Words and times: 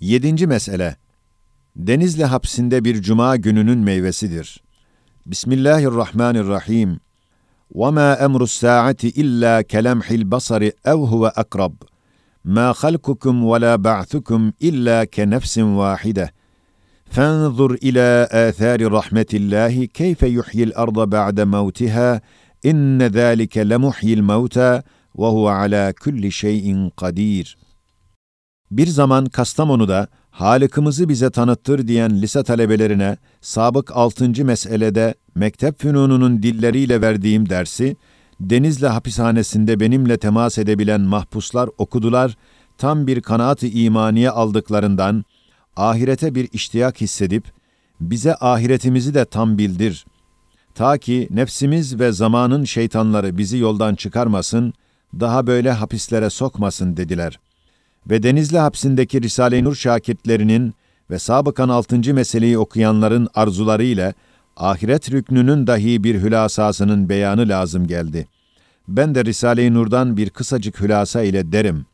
Yedinci 0.00 0.46
mesele. 0.46 0.96
Denizli 1.76 2.24
hapsinde 2.24 2.84
bir 2.84 3.02
cuma 3.02 3.36
gününün 3.36 3.78
meyvesidir. 3.78 4.62
Bismillahirrahmanirrahim. 5.26 7.00
وَمَا 7.74 8.26
أَمْرُ 8.26 8.42
السَّاعَةِ 8.42 9.02
إِلَّا 9.22 9.62
كَلَمْحِ 9.72 10.06
الْبَصَرِ 10.20 10.62
أَوْ 10.86 11.04
هُوَ 11.04 11.26
أَقْرَبُ 11.26 11.74
مَا 12.44 12.72
خَلْقُكُمْ 12.72 13.44
وَلَا 13.44 13.76
بَعْثُكُمْ 13.76 14.52
إِلَّا 14.62 15.04
كَنَفْسٍ 15.04 15.58
وَاحِدَةٍ 15.58 16.26
فانظر 17.06 17.70
إلى 17.82 18.28
آثار 18.30 18.92
رحمة 18.92 19.26
الله 19.34 19.84
كيف 19.84 20.22
يحيي 20.22 20.62
الأرض 20.62 21.08
بعد 21.08 21.40
موتها 21.40 22.20
إن 22.66 23.02
ذلك 23.02 23.58
لمحيي 23.58 24.14
الموتى 24.14 24.82
وهو 25.14 25.48
على 25.48 25.94
كل 26.02 26.32
şeyin 26.32 26.90
قدير 26.96 27.59
bir 28.71 28.87
zaman 28.87 29.25
Kastamonu'da 29.25 30.07
Halık'ımızı 30.31 31.09
bize 31.09 31.29
tanıttır 31.29 31.87
diyen 31.87 32.21
lise 32.21 32.43
talebelerine 32.43 33.17
sabık 33.41 33.95
6. 33.95 34.45
meselede 34.45 35.13
mektep 35.35 35.81
fünununun 35.81 36.43
dilleriyle 36.43 37.01
verdiğim 37.01 37.49
dersi 37.49 37.95
Denizli 38.39 38.87
hapishanesinde 38.87 39.79
benimle 39.79 40.17
temas 40.17 40.57
edebilen 40.57 41.01
mahpuslar 41.01 41.69
okudular, 41.77 42.37
tam 42.77 43.07
bir 43.07 43.21
kanaat-ı 43.21 43.67
imaniye 43.67 44.29
aldıklarından 44.29 45.25
ahirete 45.75 46.35
bir 46.35 46.49
iştiyak 46.53 47.01
hissedip 47.01 47.43
bize 48.01 48.35
ahiretimizi 48.35 49.13
de 49.13 49.25
tam 49.25 49.57
bildir. 49.57 50.05
Ta 50.75 50.97
ki 50.97 51.27
nefsimiz 51.31 51.99
ve 51.99 52.11
zamanın 52.11 52.63
şeytanları 52.63 53.37
bizi 53.37 53.57
yoldan 53.57 53.95
çıkarmasın, 53.95 54.73
daha 55.19 55.47
böyle 55.47 55.71
hapislere 55.71 56.29
sokmasın 56.29 56.97
dediler. 56.97 57.39
Ve 58.09 58.23
Denizli 58.23 58.57
hapsindeki 58.57 59.21
Risale-i 59.21 59.63
Nur 59.63 59.75
şakirtlerinin 59.75 60.73
ve 61.09 61.19
sabıkan 61.19 61.69
altıncı 61.69 62.13
meseleyi 62.13 62.57
okuyanların 62.57 63.27
arzuları 63.33 63.83
ile 63.83 64.13
ahiret 64.57 65.11
rüknünün 65.11 65.67
dahi 65.67 66.03
bir 66.03 66.21
hülasasının 66.21 67.09
beyanı 67.09 67.49
lazım 67.49 67.87
geldi. 67.87 68.27
Ben 68.87 69.15
de 69.15 69.25
Risale-i 69.25 69.73
Nur'dan 69.73 70.17
bir 70.17 70.29
kısacık 70.29 70.81
hülasa 70.81 71.21
ile 71.21 71.51
derim. 71.51 71.85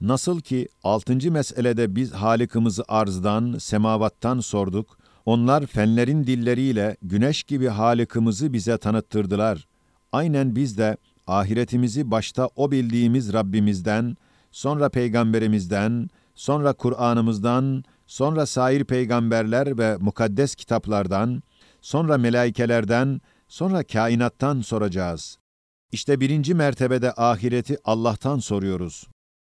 Nasıl 0.00 0.40
ki 0.40 0.68
altıncı 0.82 1.32
meselede 1.32 1.96
biz 1.96 2.12
Halık'ımızı 2.12 2.84
arzdan, 2.88 3.58
semavattan 3.58 4.40
sorduk, 4.40 4.98
onlar 5.26 5.66
fenlerin 5.66 6.26
dilleriyle 6.26 6.96
güneş 7.02 7.42
gibi 7.42 7.68
Halık'ımızı 7.68 8.52
bize 8.52 8.78
tanıttırdılar. 8.78 9.66
Aynen 10.12 10.56
biz 10.56 10.78
de 10.78 10.96
ahiretimizi 11.26 12.10
başta 12.10 12.48
o 12.56 12.70
bildiğimiz 12.70 13.32
Rabbimizden, 13.32 14.16
sonra 14.56 14.88
peygamberimizden, 14.88 16.08
sonra 16.34 16.72
Kur'an'ımızdan, 16.72 17.84
sonra 18.06 18.46
sair 18.46 18.84
peygamberler 18.84 19.78
ve 19.78 19.96
mukaddes 19.96 20.54
kitaplardan, 20.54 21.42
sonra 21.80 22.18
melaikelerden, 22.18 23.20
sonra 23.48 23.82
kainattan 23.82 24.60
soracağız. 24.60 25.38
İşte 25.92 26.20
birinci 26.20 26.54
mertebede 26.54 27.12
ahireti 27.12 27.76
Allah'tan 27.84 28.38
soruyoruz. 28.38 29.06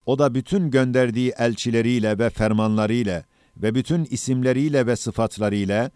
O 0.06 0.19
da 0.19 0.34
bütün 0.34 0.70
gönderdiği 0.70 1.33
elçileriyle 1.39 2.19
ve 2.19 2.30
fermanlarıyla 2.30 3.24
ve 3.56 3.74
bütün 3.74 4.05
isimleriyle 4.05 4.86
ve 4.86 4.97
sıfatlarıyla, 4.97 5.91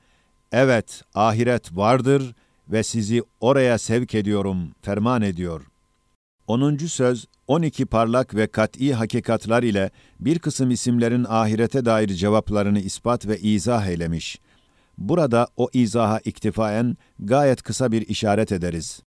evet 0.52 1.02
ahiret 1.14 1.76
vardır 1.76 2.34
ve 2.68 2.82
sizi 2.82 3.22
oraya 3.40 3.78
sevk 3.78 4.14
ediyorum, 4.14 4.72
ferman 4.82 5.22
ediyor. 5.22 5.69
10. 6.50 6.76
söz 6.76 7.26
12 7.46 7.86
parlak 7.86 8.34
ve 8.34 8.46
kat'i 8.46 8.94
hakikatlar 8.94 9.62
ile 9.62 9.90
bir 10.20 10.38
kısım 10.38 10.70
isimlerin 10.70 11.26
ahirete 11.28 11.84
dair 11.84 12.08
cevaplarını 12.08 12.80
ispat 12.80 13.26
ve 13.26 13.38
izah 13.38 13.86
eylemiş. 13.86 14.40
Burada 14.98 15.48
o 15.56 15.68
izaha 15.72 16.20
iktifaen 16.24 16.96
gayet 17.18 17.62
kısa 17.62 17.92
bir 17.92 18.08
işaret 18.08 18.52
ederiz. 18.52 19.02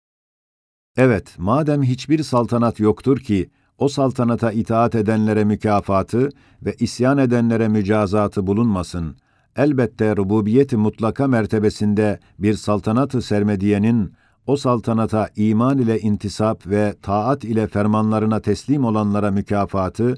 Evet, 0.96 1.34
madem 1.38 1.82
hiçbir 1.82 2.22
saltanat 2.22 2.80
yoktur 2.80 3.18
ki, 3.18 3.50
o 3.78 3.88
saltanata 3.88 4.52
itaat 4.52 4.94
edenlere 4.94 5.44
mükafatı 5.44 6.28
ve 6.62 6.74
isyan 6.78 7.18
edenlere 7.18 7.68
mücazatı 7.68 8.46
bulunmasın. 8.46 9.16
Elbette 9.56 10.16
rububiyeti 10.16 10.76
mutlaka 10.76 11.26
mertebesinde 11.26 12.20
bir 12.38 12.54
saltanatı 12.54 13.22
sermediyenin, 13.22 14.12
o 14.46 14.56
saltanata 14.56 15.28
iman 15.36 15.78
ile 15.78 16.00
intisap 16.00 16.66
ve 16.66 16.94
taat 17.02 17.44
ile 17.44 17.66
fermanlarına 17.66 18.40
teslim 18.40 18.84
olanlara 18.84 19.30
mükafatı 19.30 20.14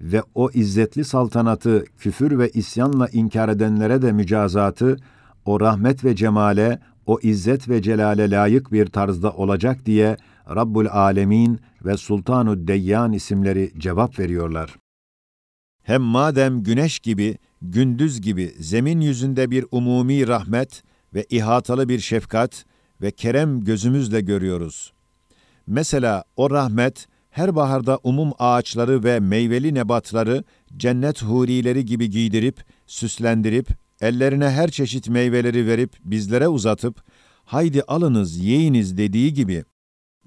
ve 0.00 0.22
o 0.34 0.50
izzetli 0.50 1.04
saltanatı 1.04 1.84
küfür 1.98 2.38
ve 2.38 2.50
isyanla 2.50 3.08
inkar 3.08 3.48
edenlere 3.48 4.02
de 4.02 4.12
mücazatı, 4.12 4.96
o 5.44 5.60
rahmet 5.60 6.04
ve 6.04 6.16
cemale, 6.16 6.80
o 7.06 7.18
izzet 7.22 7.68
ve 7.68 7.82
celale 7.82 8.30
layık 8.30 8.72
bir 8.72 8.86
tarzda 8.86 9.32
olacak 9.32 9.86
diye 9.86 10.16
Rabbul 10.54 10.86
Alemin 10.86 11.60
ve 11.84 11.96
Sultanu 11.96 12.68
Deyyan 12.68 13.12
isimleri 13.12 13.72
cevap 13.78 14.18
veriyorlar. 14.18 14.76
Hem 15.82 16.02
madem 16.02 16.62
güneş 16.62 16.98
gibi, 16.98 17.38
gündüz 17.62 18.20
gibi 18.20 18.54
zemin 18.58 19.00
yüzünde 19.00 19.50
bir 19.50 19.64
umumi 19.70 20.28
rahmet 20.28 20.82
ve 21.14 21.26
ihatalı 21.30 21.88
bir 21.88 21.98
şefkat 21.98 22.64
ve 23.02 23.10
kerem 23.10 23.64
gözümüzle 23.64 24.20
görüyoruz. 24.20 24.92
Mesela 25.66 26.24
o 26.36 26.50
rahmet, 26.50 27.06
her 27.30 27.56
baharda 27.56 27.98
umum 28.02 28.32
ağaçları 28.38 29.04
ve 29.04 29.20
meyveli 29.20 29.74
nebatları 29.74 30.44
cennet 30.76 31.22
hurileri 31.22 31.84
gibi 31.84 32.10
giydirip, 32.10 32.64
süslendirip, 32.86 33.68
ellerine 34.00 34.50
her 34.50 34.70
çeşit 34.70 35.08
meyveleri 35.08 35.66
verip 35.66 35.96
bizlere 36.04 36.48
uzatıp, 36.48 37.04
haydi 37.44 37.82
alınız, 37.82 38.36
yiyiniz 38.36 38.98
dediği 38.98 39.34
gibi, 39.34 39.64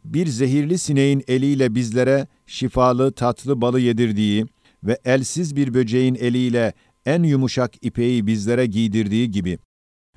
bir 0.06 0.28
zehirli 0.28 0.78
sineğin 0.78 1.24
eliyle 1.28 1.76
bizlere 1.76 2.28
şifalı 2.46 3.12
tatlı 3.12 3.62
balı 3.62 3.80
yedirdiği 3.80 4.46
ve 4.84 5.00
elsiz 5.06 5.56
bir 5.56 5.74
böceğin 5.74 6.16
eliyle 6.16 6.74
en 7.06 7.24
yumuşak 7.24 7.86
ipeği 7.86 8.28
bizlere 8.28 8.66
giydirdiği 8.66 9.32
gibi, 9.32 9.60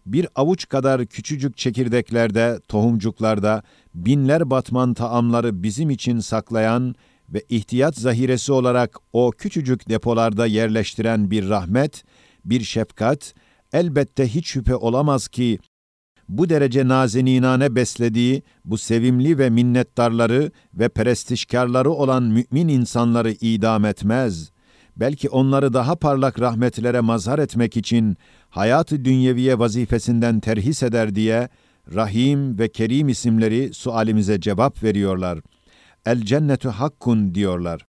bir 0.06 0.28
avuç 0.34 0.68
kadar 0.68 1.06
küçücük 1.06 1.56
çekirdeklerde, 1.56 2.60
tohumcuklarda 2.68 3.62
binler 3.94 4.50
batman 4.50 4.94
taamları 4.94 5.62
bizim 5.62 5.90
için 5.90 6.18
saklayan 6.18 6.94
ve 7.28 7.42
ihtiyat 7.48 7.96
zahiresi 7.96 8.52
olarak 8.52 8.98
o 9.12 9.30
küçücük 9.30 9.88
depolarda 9.88 10.46
yerleştiren 10.46 11.30
bir 11.30 11.48
rahmet, 11.48 12.04
bir 12.44 12.60
şefkat, 12.60 13.34
elbette 13.72 14.28
hiç 14.28 14.46
şüphe 14.46 14.76
olamaz 14.76 15.28
ki 15.28 15.58
bu 16.28 16.48
derece 16.48 16.88
nazeninane 16.88 17.74
beslediği 17.74 18.42
bu 18.64 18.78
sevimli 18.78 19.38
ve 19.38 19.50
minnettarları 19.50 20.50
ve 20.74 20.88
perestişkarları 20.88 21.90
olan 21.90 22.22
mümin 22.22 22.68
insanları 22.68 23.30
idam 23.30 23.84
etmez. 23.84 24.53
Belki 24.96 25.28
onları 25.28 25.72
daha 25.72 25.96
parlak 25.96 26.40
rahmetlere 26.40 27.00
mazhar 27.00 27.38
etmek 27.38 27.76
için 27.76 28.16
hayatı 28.48 29.04
dünyeviye 29.04 29.58
vazifesinden 29.58 30.40
terhis 30.40 30.82
eder 30.82 31.14
diye 31.14 31.48
Rahim 31.94 32.58
ve 32.58 32.68
Kerim 32.68 33.08
isimleri 33.08 33.74
sualimize 33.74 34.40
cevap 34.40 34.82
veriyorlar. 34.82 35.38
El 36.06 36.20
cennetu 36.22 36.68
hakkun 36.68 37.34
diyorlar. 37.34 37.86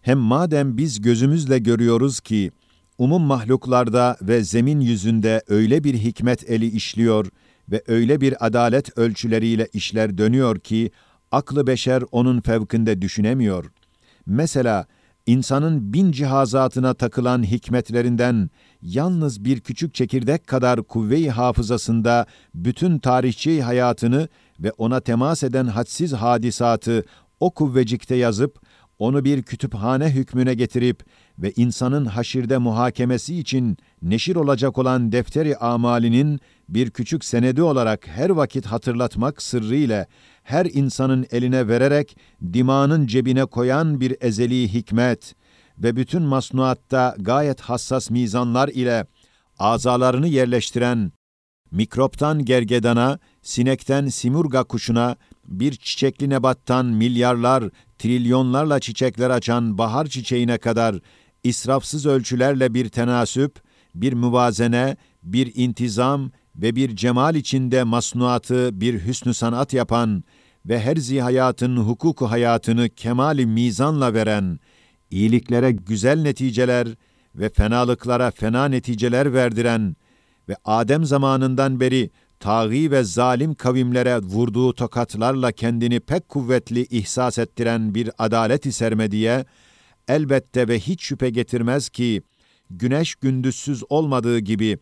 Hem 0.00 0.18
madem 0.18 0.76
biz 0.76 1.00
gözümüzle 1.00 1.58
görüyoruz 1.58 2.20
ki 2.20 2.50
umum 2.98 3.22
mahluklarda 3.22 4.16
ve 4.22 4.44
zemin 4.44 4.80
yüzünde 4.80 5.42
öyle 5.48 5.84
bir 5.84 5.94
hikmet 5.94 6.50
eli 6.50 6.66
işliyor 6.66 7.26
ve 7.68 7.82
öyle 7.86 8.20
bir 8.20 8.46
adalet 8.46 8.98
ölçüleriyle 8.98 9.68
işler 9.72 10.18
dönüyor 10.18 10.58
ki 10.58 10.90
aklı 11.30 11.66
beşer 11.66 12.02
onun 12.12 12.40
fevkinde 12.40 13.02
düşünemiyor. 13.02 13.64
Mesela 14.26 14.86
insanın 15.26 15.92
bin 15.92 16.12
cihazatına 16.12 16.94
takılan 16.94 17.42
hikmetlerinden 17.42 18.50
yalnız 18.82 19.44
bir 19.44 19.60
küçük 19.60 19.94
çekirdek 19.94 20.46
kadar 20.46 20.82
kuvve-i 20.82 21.30
hafızasında 21.30 22.26
bütün 22.54 22.98
tarihçi 22.98 23.62
hayatını 23.62 24.28
ve 24.60 24.72
ona 24.78 25.00
temas 25.00 25.42
eden 25.42 25.66
hadsiz 25.66 26.12
hadisatı 26.12 27.04
o 27.40 27.50
kuvvecikte 27.50 28.14
yazıp, 28.14 28.60
onu 28.98 29.24
bir 29.24 29.42
kütüphane 29.42 30.10
hükmüne 30.10 30.54
getirip 30.54 31.02
ve 31.38 31.52
insanın 31.56 32.04
haşirde 32.04 32.58
muhakemesi 32.58 33.38
için 33.38 33.76
neşir 34.02 34.36
olacak 34.36 34.78
olan 34.78 35.12
defteri 35.12 35.56
amalinin 35.56 36.40
bir 36.68 36.90
küçük 36.90 37.24
senedi 37.24 37.62
olarak 37.62 38.08
her 38.08 38.30
vakit 38.30 38.66
hatırlatmak 38.66 39.42
sırrıyla 39.42 40.06
her 40.42 40.66
insanın 40.66 41.26
eline 41.30 41.68
vererek 41.68 42.16
dimağının 42.52 43.06
cebine 43.06 43.44
koyan 43.44 44.00
bir 44.00 44.16
ezeli 44.20 44.72
hikmet 44.72 45.34
ve 45.78 45.96
bütün 45.96 46.22
masnuatta 46.22 47.16
gayet 47.18 47.60
hassas 47.60 48.10
mizanlar 48.10 48.68
ile 48.68 49.06
azalarını 49.58 50.28
yerleştiren 50.28 51.12
mikroptan 51.70 52.44
gergedana, 52.44 53.18
sinekten 53.42 54.06
simurga 54.08 54.64
kuşuna, 54.64 55.16
bir 55.46 55.72
çiçekli 55.72 56.30
nebattan 56.30 56.86
milyarlar, 56.86 57.64
trilyonlarla 57.98 58.80
çiçekler 58.80 59.30
açan 59.30 59.78
bahar 59.78 60.06
çiçeğine 60.06 60.58
kadar 60.58 60.96
israfsız 61.44 62.06
ölçülerle 62.06 62.74
bir 62.74 62.88
tenasüp, 62.88 63.62
bir 63.94 64.12
müvazene, 64.12 64.96
bir 65.22 65.52
intizam 65.54 66.30
ve 66.56 66.76
bir 66.76 66.96
cemal 66.96 67.34
içinde 67.34 67.82
masnuatı 67.82 68.80
bir 68.80 69.06
hüsnü 69.06 69.34
sanat 69.34 69.72
yapan 69.72 70.24
ve 70.66 70.80
her 70.80 70.96
zihayatın 70.96 71.76
hukuku 71.76 72.30
hayatını 72.30 72.88
kemali 72.88 73.46
mizanla 73.46 74.14
veren, 74.14 74.58
iyiliklere 75.10 75.72
güzel 75.72 76.22
neticeler 76.22 76.88
ve 77.34 77.48
fenalıklara 77.48 78.30
fena 78.30 78.64
neticeler 78.64 79.34
verdiren 79.34 79.96
ve 80.48 80.56
Adem 80.64 81.04
zamanından 81.04 81.80
beri 81.80 82.10
tağî 82.40 82.90
ve 82.90 83.04
zalim 83.04 83.54
kavimlere 83.54 84.18
vurduğu 84.18 84.72
tokatlarla 84.72 85.52
kendini 85.52 86.00
pek 86.00 86.28
kuvvetli 86.28 86.86
ihsas 86.86 87.38
ettiren 87.38 87.94
bir 87.94 88.10
adalet-i 88.18 88.72
sermediye, 88.72 89.44
elbette 90.08 90.68
ve 90.68 90.78
hiç 90.80 91.02
şüphe 91.02 91.30
getirmez 91.30 91.88
ki, 91.88 92.22
güneş 92.70 93.14
gündüzsüz 93.14 93.82
olmadığı 93.88 94.38
gibi, 94.38 94.78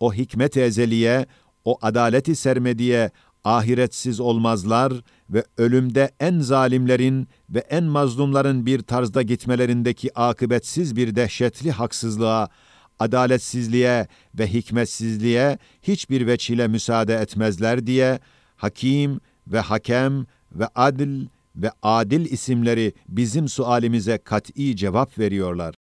o 0.00 0.14
hikmet-i 0.14 0.60
ezeliye, 0.60 1.26
o 1.64 1.78
adalet-i 1.82 2.36
sermediye 2.36 3.10
ahiretsiz 3.44 4.20
olmazlar 4.20 4.92
ve 5.30 5.44
ölümde 5.58 6.10
en 6.20 6.40
zalimlerin 6.40 7.28
ve 7.50 7.58
en 7.58 7.84
mazlumların 7.84 8.66
bir 8.66 8.82
tarzda 8.82 9.22
gitmelerindeki 9.22 10.18
akıbetsiz 10.18 10.96
bir 10.96 11.14
dehşetli 11.14 11.70
haksızlığa, 11.70 12.48
adaletsizliğe 12.98 14.06
ve 14.38 14.52
hikmetsizliğe 14.52 15.58
hiçbir 15.82 16.26
veçile 16.26 16.68
müsaade 16.68 17.14
etmezler 17.14 17.86
diye 17.86 18.18
Hakim 18.56 19.20
ve 19.46 19.60
Hakem 19.60 20.26
ve 20.52 20.68
Adil 20.74 21.26
ve 21.56 21.70
Adil 21.82 22.24
isimleri 22.24 22.92
bizim 23.08 23.48
sualimize 23.48 24.18
kat'i 24.18 24.76
cevap 24.76 25.18
veriyorlar. 25.18 25.74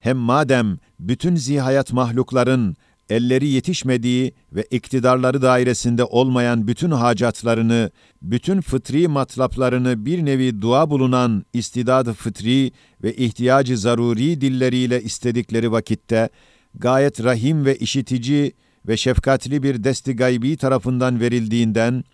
Hem 0.00 0.16
madem 0.16 0.78
bütün 1.00 1.36
zihayat 1.36 1.92
mahlukların 1.92 2.76
elleri 3.10 3.48
yetişmediği 3.48 4.34
ve 4.52 4.66
iktidarları 4.70 5.42
dairesinde 5.42 6.04
olmayan 6.04 6.66
bütün 6.66 6.90
hacatlarını, 6.90 7.90
bütün 8.22 8.60
fıtri 8.60 9.08
matlaplarını 9.08 10.06
bir 10.06 10.24
nevi 10.24 10.62
dua 10.62 10.90
bulunan 10.90 11.44
istidad 11.52 12.12
fıtri 12.12 12.72
ve 13.02 13.16
ihtiyacı 13.16 13.78
zaruri 13.78 14.40
dilleriyle 14.40 15.02
istedikleri 15.02 15.72
vakitte, 15.72 16.28
gayet 16.74 17.24
rahim 17.24 17.64
ve 17.64 17.76
işitici 17.76 18.52
ve 18.88 18.96
şefkatli 18.96 19.62
bir 19.62 19.84
desti 19.84 20.16
gaybi 20.16 20.56
tarafından 20.56 21.20
verildiğinden 21.20 22.04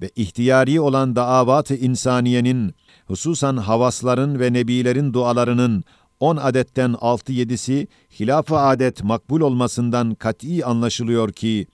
ve 0.00 0.10
ihtiyari 0.16 0.80
olan 0.80 1.16
davat-ı 1.16 1.74
insaniyenin, 1.74 2.74
hususan 3.06 3.56
havasların 3.56 4.40
ve 4.40 4.52
nebilerin 4.52 5.12
dualarının 5.12 5.84
10 6.20 6.36
adetten 6.36 6.90
6-7'si 6.90 7.86
hilaf-ı 8.20 8.58
adet 8.58 9.04
makbul 9.04 9.40
olmasından 9.40 10.14
kat'i 10.14 10.64
anlaşılıyor 10.64 11.32
ki, 11.32 11.66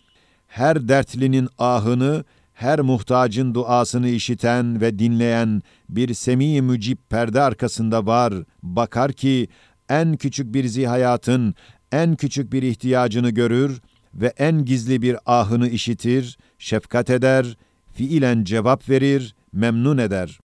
her 0.46 0.88
dertlinin 0.88 1.48
ahını, 1.58 2.24
her 2.52 2.80
muhtacın 2.80 3.54
duasını 3.54 4.08
işiten 4.08 4.80
ve 4.80 4.98
dinleyen 4.98 5.62
bir 5.88 6.14
semi 6.14 6.62
mücib 6.62 6.98
perde 7.10 7.40
arkasında 7.40 8.06
var, 8.06 8.34
bakar 8.62 9.12
ki 9.12 9.48
en 9.88 10.16
küçük 10.16 10.54
bir 10.54 10.64
zihayatın 10.64 11.54
en 11.92 12.16
küçük 12.16 12.52
bir 12.52 12.62
ihtiyacını 12.62 13.30
görür 13.30 13.80
ve 14.14 14.32
en 14.38 14.64
gizli 14.64 15.02
bir 15.02 15.16
ahını 15.26 15.68
işitir, 15.68 16.38
şefkat 16.58 17.10
eder, 17.10 17.56
fiilen 17.96 18.44
cevap 18.44 18.88
verir, 18.88 19.34
memnun 19.52 19.98
eder. 19.98 20.40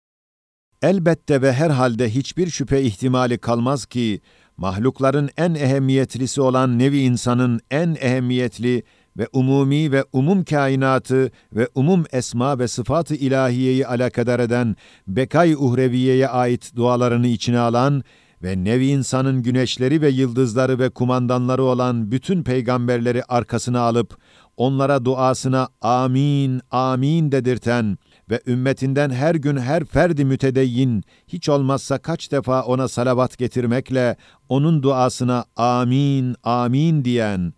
Elbette 0.83 1.43
ve 1.43 1.53
herhalde 1.53 2.11
hiçbir 2.11 2.51
şüphe 2.51 2.83
ihtimali 2.83 3.39
kalmaz 3.39 3.87
ki, 3.87 4.21
mahlukların 4.57 5.31
en 5.37 5.55
ehemmiyetlisi 5.55 6.41
olan 6.41 6.79
nevi 6.79 6.99
insanın 6.99 7.61
en 7.71 7.97
ehemmiyetli 8.01 8.83
ve 9.17 9.29
umumi 9.33 9.93
ve 9.93 10.05
umum 10.13 10.45
kainatı 10.45 11.31
ve 11.53 11.69
umum 11.75 12.05
esma 12.13 12.59
ve 12.59 12.69
sıfat-ı 12.69 13.15
ilahiyeyi 13.15 13.87
alakadar 13.87 14.41
eden 14.41 14.77
bekay 15.09 15.53
uhreviyeye 15.53 16.29
ait 16.29 16.77
dualarını 16.77 17.27
içine 17.27 17.59
alan 17.59 18.03
ve 18.43 18.65
nevi 18.65 18.87
insanın 18.87 19.43
güneşleri 19.43 20.01
ve 20.01 20.09
yıldızları 20.09 20.79
ve 20.79 20.91
kumandanları 20.91 21.63
olan 21.63 22.11
bütün 22.11 22.43
peygamberleri 22.43 23.25
arkasına 23.25 23.81
alıp 23.81 24.17
onlara 24.61 25.05
duasına 25.05 25.69
amin 25.81 26.61
amin 26.71 27.33
dedirten 27.33 27.99
ve 28.31 28.41
ümmetinden 28.47 29.11
her 29.11 29.35
gün 29.35 29.57
her 29.57 29.85
ferdi 29.85 30.25
mütedeyyin, 30.25 31.03
hiç 31.29 31.49
olmazsa 31.49 31.99
kaç 31.99 32.33
defa 32.33 32.63
ona 32.63 32.89
salavat 32.89 33.39
getirmekle, 33.39 34.17
onun 34.49 34.83
duasına 34.83 35.45
amin, 35.57 36.37
amin 36.43 37.05
diyen 37.05 37.53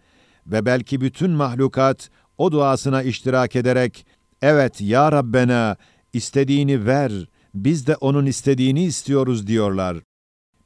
ve 0.46 0.66
belki 0.66 1.00
bütün 1.00 1.30
mahlukat 1.30 2.10
o 2.38 2.52
duasına 2.52 3.02
iştirak 3.02 3.56
ederek, 3.56 4.06
evet 4.42 4.80
ya 4.80 5.12
Rabbena, 5.12 5.76
istediğini 6.12 6.86
ver, 6.86 7.12
biz 7.54 7.86
de 7.86 7.96
onun 7.96 8.26
istediğini 8.26 8.84
istiyoruz 8.84 9.46
diyorlar. 9.46 9.96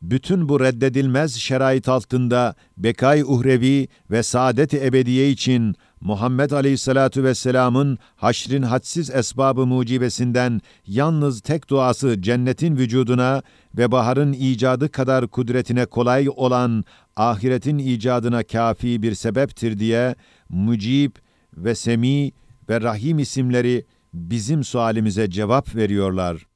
Bütün 0.02 0.48
bu 0.48 0.60
reddedilmez 0.60 1.34
şerait 1.34 1.88
altında 1.88 2.54
bekay 2.76 3.22
uhrevi 3.22 3.88
ve 4.10 4.22
saadet-i 4.22 4.84
ebediye 4.84 5.30
için 5.30 5.74
Muhammed 6.00 6.50
Aleyhisselatu 6.50 7.24
Vesselam'ın 7.24 7.98
haşrin 8.16 8.62
hadsiz 8.62 9.10
esbabı 9.10 9.66
mucibesinden 9.66 10.60
yalnız 10.86 11.40
tek 11.40 11.70
duası 11.70 12.22
cennetin 12.22 12.76
vücuduna 12.76 13.42
ve 13.76 13.92
baharın 13.92 14.32
icadı 14.32 14.88
kadar 14.88 15.28
kudretine 15.28 15.86
kolay 15.86 16.28
olan 16.36 16.84
ahiretin 17.16 17.78
icadına 17.78 18.42
kafi 18.42 19.02
bir 19.02 19.14
sebeptir 19.14 19.78
diye 19.78 20.14
mucib 20.48 21.10
ve 21.56 21.74
semi 21.74 22.32
ve 22.68 22.80
rahim 22.80 23.18
isimleri 23.18 23.84
bizim 24.14 24.64
sualimize 24.64 25.30
cevap 25.30 25.74
veriyorlar. 25.74 26.46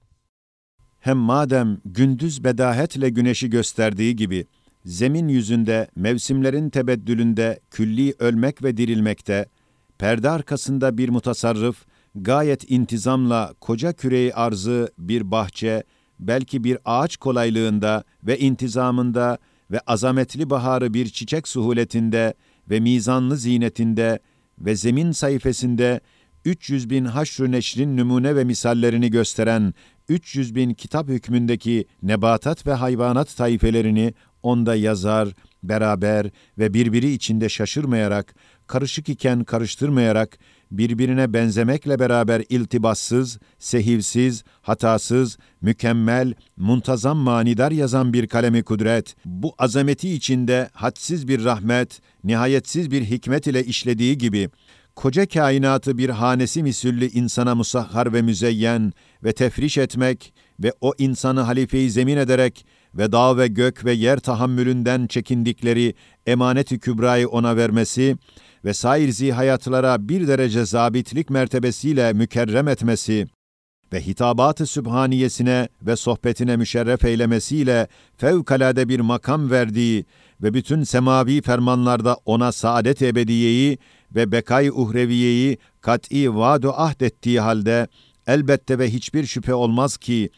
Hem 1.00 1.16
madem 1.16 1.78
gündüz 1.84 2.44
bedahetle 2.44 3.08
güneşi 3.08 3.50
gösterdiği 3.50 4.16
gibi, 4.16 4.46
zemin 4.84 5.28
yüzünde, 5.28 5.88
mevsimlerin 5.96 6.70
tebeddülünde 6.70 7.60
külli 7.70 8.14
ölmek 8.18 8.62
ve 8.62 8.76
dirilmekte, 8.76 9.46
perde 9.98 10.30
arkasında 10.30 10.98
bir 10.98 11.08
mutasarrıf, 11.08 11.86
gayet 12.14 12.70
intizamla 12.70 13.54
koca 13.60 13.92
küreyi 13.92 14.34
arzı 14.34 14.92
bir 14.98 15.30
bahçe, 15.30 15.84
belki 16.18 16.64
bir 16.64 16.78
ağaç 16.84 17.16
kolaylığında 17.16 18.04
ve 18.24 18.38
intizamında 18.38 19.38
ve 19.70 19.80
azametli 19.86 20.50
baharı 20.50 20.94
bir 20.94 21.08
çiçek 21.08 21.48
suhuletinde 21.48 22.34
ve 22.70 22.80
mizanlı 22.80 23.36
zinetinde 23.36 24.18
ve 24.58 24.76
zemin 24.76 25.12
sayfasında 25.12 26.00
300 26.44 26.90
bin 26.90 27.04
haşr 27.04 27.42
neşrin 27.42 27.96
numune 27.96 28.36
ve 28.36 28.44
misallerini 28.44 29.10
gösteren 29.10 29.74
300 30.08 30.54
bin 30.54 30.74
kitap 30.74 31.08
hükmündeki 31.08 31.86
nebatat 32.02 32.66
ve 32.66 32.72
hayvanat 32.72 33.36
tayfelerini 33.36 34.14
onda 34.42 34.74
yazar, 34.74 35.28
beraber 35.62 36.30
ve 36.58 36.74
birbiri 36.74 37.12
içinde 37.12 37.48
şaşırmayarak, 37.48 38.34
karışık 38.66 39.08
iken 39.08 39.44
karıştırmayarak, 39.44 40.38
birbirine 40.70 41.32
benzemekle 41.32 41.98
beraber 41.98 42.44
iltibassız, 42.48 43.38
sehivsiz, 43.58 44.44
hatasız, 44.62 45.38
mükemmel, 45.60 46.34
muntazam 46.56 47.18
manidar 47.18 47.72
yazan 47.72 48.12
bir 48.12 48.26
kalemi 48.26 48.62
kudret, 48.62 49.16
bu 49.24 49.54
azameti 49.58 50.10
içinde 50.10 50.70
hadsiz 50.72 51.28
bir 51.28 51.44
rahmet, 51.44 52.00
nihayetsiz 52.24 52.90
bir 52.90 53.04
hikmet 53.04 53.46
ile 53.46 53.64
işlediği 53.64 54.18
gibi, 54.18 54.50
koca 54.96 55.26
kainatı 55.26 55.98
bir 55.98 56.08
hanesi 56.08 56.62
misüllü 56.62 57.06
insana 57.06 57.54
musahhar 57.54 58.12
ve 58.12 58.22
müzeyyen 58.22 58.92
ve 59.24 59.32
tefriş 59.32 59.78
etmek 59.78 60.34
ve 60.60 60.72
o 60.80 60.92
insanı 60.98 61.40
halife-i 61.40 61.90
zemin 61.90 62.16
ederek 62.16 62.66
ve 62.94 63.12
dağ 63.12 63.38
ve 63.38 63.48
gök 63.48 63.84
ve 63.84 63.92
yer 63.92 64.18
tahammülünden 64.18 65.06
çekindikleri 65.06 65.94
emanet-i 66.26 66.78
kübrayı 66.78 67.28
ona 67.28 67.56
vermesi 67.56 68.16
ve 68.64 68.74
sair 68.74 69.08
zihayatlara 69.08 70.08
bir 70.08 70.28
derece 70.28 70.66
zabitlik 70.66 71.30
mertebesiyle 71.30 72.12
mükerrem 72.12 72.68
etmesi 72.68 73.26
ve 73.92 74.00
hitabat-ı 74.00 74.66
sübhaniyesine 74.66 75.68
ve 75.82 75.96
sohbetine 75.96 76.56
müşerref 76.56 77.04
eylemesiyle 77.04 77.88
fevkalade 78.16 78.88
bir 78.88 79.00
makam 79.00 79.50
verdiği 79.50 80.04
ve 80.42 80.54
bütün 80.54 80.82
semavi 80.82 81.42
fermanlarda 81.42 82.16
ona 82.24 82.52
saadet 82.52 83.02
ebediyeyi 83.02 83.78
ve 84.14 84.32
bekay 84.32 84.68
uhreviyeyi 84.68 85.58
kat'i 85.80 86.34
vaad-ı 86.34 86.72
ahd 86.72 87.00
ettiği 87.00 87.40
halde 87.40 87.88
elbette 88.26 88.78
ve 88.78 88.90
hiçbir 88.90 89.26
şüphe 89.26 89.54
olmaz 89.54 89.96
ki 89.96 90.30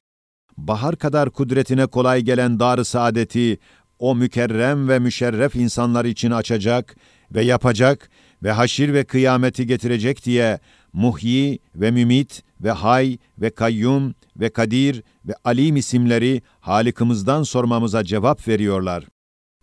bahar 0.56 0.96
kadar 0.96 1.30
kudretine 1.30 1.86
kolay 1.86 2.22
gelen 2.22 2.60
dar 2.60 2.84
saadeti 2.84 3.58
o 3.98 4.14
mükerrem 4.14 4.88
ve 4.88 4.98
müşerref 4.98 5.56
insanlar 5.56 6.04
için 6.04 6.30
açacak 6.30 6.96
ve 7.34 7.42
yapacak 7.42 8.10
ve 8.42 8.52
haşir 8.52 8.92
ve 8.92 9.04
kıyameti 9.04 9.66
getirecek 9.66 10.24
diye 10.24 10.58
muhyi 10.92 11.58
ve 11.74 11.90
mümit 11.90 12.42
ve 12.60 12.70
hay 12.70 13.18
ve 13.38 13.50
kayyum 13.50 14.14
ve 14.36 14.48
kadir 14.48 15.02
ve 15.24 15.34
alim 15.44 15.76
isimleri 15.76 16.42
Halikimizden 16.60 17.42
sormamıza 17.42 18.04
cevap 18.04 18.48
veriyorlar. 18.48 19.04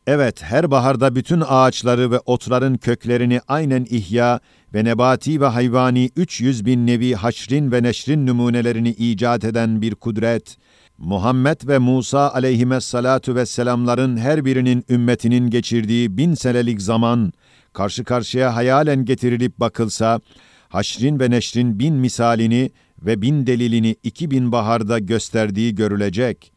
Evet, 0.07 0.43
her 0.43 0.71
baharda 0.71 1.15
bütün 1.15 1.43
ağaçları 1.47 2.11
ve 2.11 2.19
otların 2.19 2.77
köklerini 2.77 3.41
aynen 3.47 3.87
ihya 3.89 4.39
ve 4.73 4.83
nebati 4.83 5.41
ve 5.41 5.45
hayvani 5.45 6.09
300 6.15 6.65
bin 6.65 6.87
nevi 6.87 7.13
haşrin 7.13 7.71
ve 7.71 7.83
neşrin 7.83 8.27
numunelerini 8.27 8.89
icat 8.89 9.43
eden 9.43 9.81
bir 9.81 9.95
kudret, 9.95 10.57
Muhammed 10.97 11.67
ve 11.67 11.77
Musa 11.77 12.33
aleyhissalatu 12.33 13.35
vesselamların 13.35 14.17
her 14.17 14.45
birinin 14.45 14.85
ümmetinin 14.89 15.49
geçirdiği 15.49 16.17
bin 16.17 16.33
senelik 16.33 16.81
zaman, 16.81 17.33
karşı 17.73 18.03
karşıya 18.03 18.55
hayalen 18.55 19.05
getirilip 19.05 19.59
bakılsa, 19.59 20.19
haşrin 20.69 21.19
ve 21.19 21.29
neşrin 21.29 21.79
bin 21.79 21.95
misalini 21.95 22.71
ve 23.01 23.21
bin 23.21 23.47
delilini 23.47 23.95
iki 24.03 24.31
bin 24.31 24.51
baharda 24.51 24.99
gösterdiği 24.99 25.75
görülecek. 25.75 26.51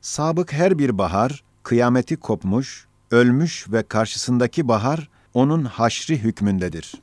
Sabık 0.00 0.52
her 0.52 0.78
bir 0.78 0.98
bahar, 0.98 1.43
kıyameti 1.64 2.16
kopmuş, 2.16 2.86
ölmüş 3.10 3.66
ve 3.72 3.82
karşısındaki 3.82 4.68
bahar, 4.68 5.08
onun 5.34 5.64
haşri 5.64 6.18
hükmündedir. 6.18 6.94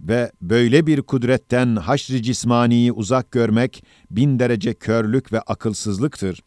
Ve 0.00 0.32
böyle 0.42 0.86
bir 0.86 1.02
kudretten 1.02 1.76
haşri 1.76 2.22
cismaniyi 2.22 2.92
uzak 2.92 3.30
görmek, 3.30 3.84
bin 4.10 4.38
derece 4.38 4.74
körlük 4.74 5.32
ve 5.32 5.40
akılsızlıktır. 5.40 6.42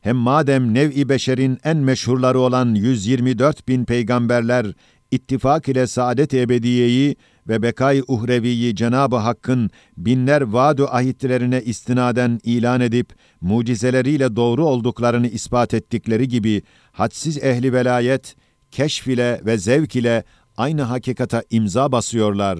Hem 0.00 0.16
madem 0.16 0.74
nev-i 0.74 1.08
beşerin 1.08 1.58
en 1.64 1.76
meşhurları 1.76 2.38
olan 2.40 2.74
124 2.74 3.68
bin 3.68 3.84
peygamberler, 3.84 4.66
ittifak 5.10 5.68
ile 5.68 5.86
saadet-i 5.86 6.40
ebediyeyi 6.40 7.16
ve 7.48 7.62
bekay 7.62 8.02
uhreviyi 8.08 8.76
Cenab-ı 8.76 9.16
Hakk'ın 9.16 9.70
binler 9.96 10.42
vaadu 10.42 10.86
ahitlerine 10.86 11.62
istinaden 11.62 12.40
ilan 12.42 12.80
edip 12.80 13.14
mucizeleriyle 13.40 14.36
doğru 14.36 14.64
olduklarını 14.64 15.28
ispat 15.28 15.74
ettikleri 15.74 16.28
gibi 16.28 16.62
hadsiz 16.92 17.44
ehli 17.44 17.72
velayet 17.72 18.36
keşf 18.70 19.08
ile 19.08 19.40
ve 19.44 19.58
zevk 19.58 19.96
ile 19.96 20.24
aynı 20.56 20.82
hakikata 20.82 21.42
imza 21.50 21.92
basıyorlar. 21.92 22.58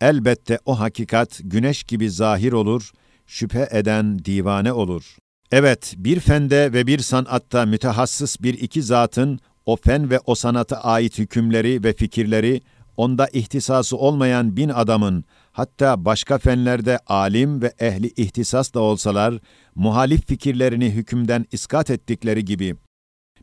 Elbette 0.00 0.58
o 0.64 0.80
hakikat 0.80 1.40
güneş 1.44 1.84
gibi 1.84 2.10
zahir 2.10 2.52
olur, 2.52 2.90
şüphe 3.26 3.68
eden 3.70 4.18
divane 4.18 4.72
olur. 4.72 5.16
Evet, 5.52 5.94
bir 5.96 6.20
fende 6.20 6.72
ve 6.72 6.86
bir 6.86 6.98
sanatta 6.98 7.66
mütehassıs 7.66 8.40
bir 8.40 8.54
iki 8.54 8.82
zatın 8.82 9.40
o 9.66 9.76
fen 9.76 10.10
ve 10.10 10.20
o 10.26 10.34
sanata 10.34 10.76
ait 10.76 11.18
hükümleri 11.18 11.84
ve 11.84 11.92
fikirleri 11.92 12.60
onda 12.96 13.28
ihtisası 13.28 13.96
olmayan 13.96 14.56
bin 14.56 14.68
adamın, 14.68 15.24
hatta 15.52 16.04
başka 16.04 16.38
fenlerde 16.38 16.98
alim 17.06 17.62
ve 17.62 17.72
ehli 17.80 18.06
ihtisas 18.06 18.74
da 18.74 18.80
olsalar, 18.80 19.34
muhalif 19.74 20.26
fikirlerini 20.26 20.90
hükümden 20.90 21.46
iskat 21.52 21.90
ettikleri 21.90 22.44
gibi, 22.44 22.76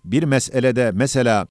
bir 0.05 0.24
meselede 0.24 0.91
mesela 0.93 1.48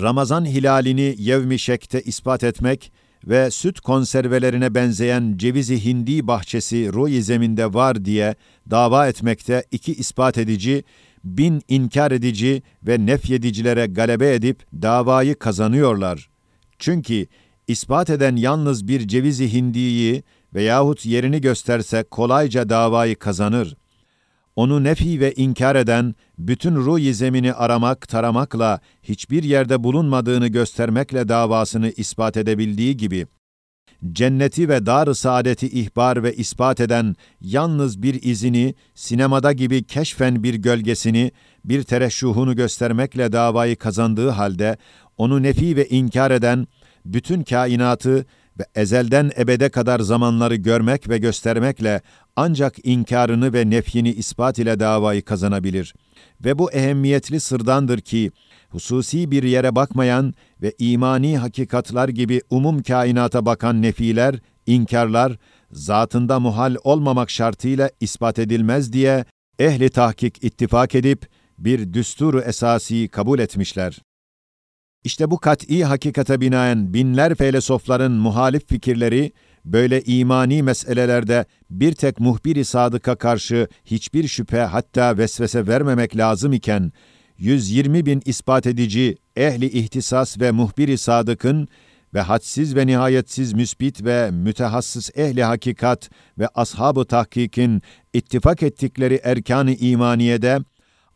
Ramazan 0.00 0.44
hilalini 0.44 1.14
yevmi 1.18 1.58
şekte 1.58 2.02
ispat 2.02 2.44
etmek 2.44 2.92
ve 3.26 3.50
süt 3.50 3.80
konservelerine 3.80 4.74
benzeyen 4.74 5.34
cevizi 5.36 5.84
hindi 5.84 6.26
bahçesi 6.26 6.92
ruh 6.92 7.22
zeminde 7.22 7.74
var 7.74 8.04
diye 8.04 8.34
dava 8.70 9.08
etmekte 9.08 9.64
iki 9.70 9.92
ispat 9.92 10.38
edici, 10.38 10.84
bin 11.24 11.62
inkar 11.68 12.12
edici 12.12 12.62
ve 12.82 13.06
nefyedicilere 13.06 13.86
galebe 13.86 14.34
edip 14.34 14.66
davayı 14.72 15.38
kazanıyorlar. 15.38 16.30
Çünkü 16.78 17.26
ispat 17.68 18.10
eden 18.10 18.36
yalnız 18.36 18.88
bir 18.88 19.08
cevizi 19.08 19.52
hindiyi 19.52 20.22
veyahut 20.54 21.06
yerini 21.06 21.40
gösterse 21.40 22.02
kolayca 22.02 22.68
davayı 22.68 23.16
kazanır. 23.16 23.76
Onu 24.56 24.84
nefi 24.84 25.20
ve 25.20 25.34
inkar 25.34 25.76
eden, 25.76 26.14
bütün 26.38 26.76
ruh 26.76 27.12
zemini 27.12 27.52
aramak, 27.52 28.08
taramakla, 28.08 28.80
hiçbir 29.02 29.42
yerde 29.42 29.84
bulunmadığını 29.84 30.48
göstermekle 30.48 31.28
davasını 31.28 31.90
ispat 31.90 32.36
edebildiği 32.36 32.96
gibi, 32.96 33.26
cenneti 34.12 34.68
ve 34.68 34.86
dar-ı 34.86 35.14
saadeti 35.14 35.68
ihbar 35.68 36.22
ve 36.22 36.34
ispat 36.34 36.80
eden 36.80 37.16
yalnız 37.40 38.02
bir 38.02 38.22
izini, 38.22 38.74
sinemada 38.94 39.52
gibi 39.52 39.84
keşfen 39.84 40.42
bir 40.42 40.54
gölgesini, 40.54 41.32
bir 41.64 41.82
tereşşuhunu 41.82 42.56
göstermekle 42.56 43.32
davayı 43.32 43.76
kazandığı 43.76 44.28
halde, 44.28 44.76
onu 45.18 45.42
nefi 45.42 45.76
ve 45.76 45.88
inkar 45.88 46.30
eden, 46.30 46.66
bütün 47.04 47.42
kainatı 47.42 48.26
ve 48.58 48.64
ezelden 48.74 49.30
ebede 49.38 49.68
kadar 49.68 50.00
zamanları 50.00 50.54
görmek 50.54 51.08
ve 51.08 51.18
göstermekle 51.18 52.00
ancak 52.36 52.86
inkarını 52.86 53.52
ve 53.52 53.70
nefyini 53.70 54.10
ispat 54.10 54.58
ile 54.58 54.80
davayı 54.80 55.24
kazanabilir. 55.24 55.94
Ve 56.44 56.58
bu 56.58 56.72
ehemmiyetli 56.72 57.40
sırdandır 57.40 58.00
ki, 58.00 58.30
hususi 58.70 59.30
bir 59.30 59.42
yere 59.42 59.74
bakmayan 59.74 60.34
ve 60.62 60.74
imani 60.78 61.38
hakikatlar 61.38 62.08
gibi 62.08 62.40
umum 62.50 62.82
kainata 62.82 63.46
bakan 63.46 63.82
nefiler, 63.82 64.34
inkarlar, 64.66 65.36
zatında 65.72 66.40
muhal 66.40 66.76
olmamak 66.84 67.30
şartıyla 67.30 67.90
ispat 68.00 68.38
edilmez 68.38 68.92
diye 68.92 69.24
ehli 69.58 69.90
tahkik 69.90 70.44
ittifak 70.44 70.94
edip 70.94 71.26
bir 71.58 71.92
düsturu 71.92 72.40
esasi 72.40 73.08
kabul 73.08 73.38
etmişler. 73.38 74.07
İşte 75.04 75.30
bu 75.30 75.38
kat'i 75.38 75.84
hakikate 75.84 76.40
binaen 76.40 76.94
binler 76.94 77.34
felsefeler'in 77.34 78.12
muhalif 78.12 78.68
fikirleri, 78.68 79.32
böyle 79.64 80.02
imani 80.02 80.62
meselelerde 80.62 81.44
bir 81.70 81.92
tek 81.92 82.20
muhbir-i 82.20 82.64
sadıka 82.64 83.16
karşı 83.16 83.68
hiçbir 83.84 84.28
şüphe 84.28 84.60
hatta 84.60 85.18
vesvese 85.18 85.66
vermemek 85.66 86.16
lazım 86.16 86.52
iken, 86.52 86.92
120 87.38 88.06
bin 88.06 88.22
ispat 88.24 88.66
edici, 88.66 89.16
ehli 89.36 89.66
ihtisas 89.66 90.40
ve 90.40 90.50
muhbir-i 90.50 90.98
sadıkın 90.98 91.68
ve 92.14 92.20
hadsiz 92.20 92.76
ve 92.76 92.86
nihayetsiz 92.86 93.52
müsbit 93.52 94.04
ve 94.04 94.30
mütehassıs 94.30 95.10
ehli 95.16 95.44
hakikat 95.44 96.10
ve 96.38 96.48
ashab-ı 96.54 97.04
tahkikin 97.04 97.82
ittifak 98.12 98.62
ettikleri 98.62 99.20
erkan-ı 99.24 99.72
imaniyede, 99.72 100.58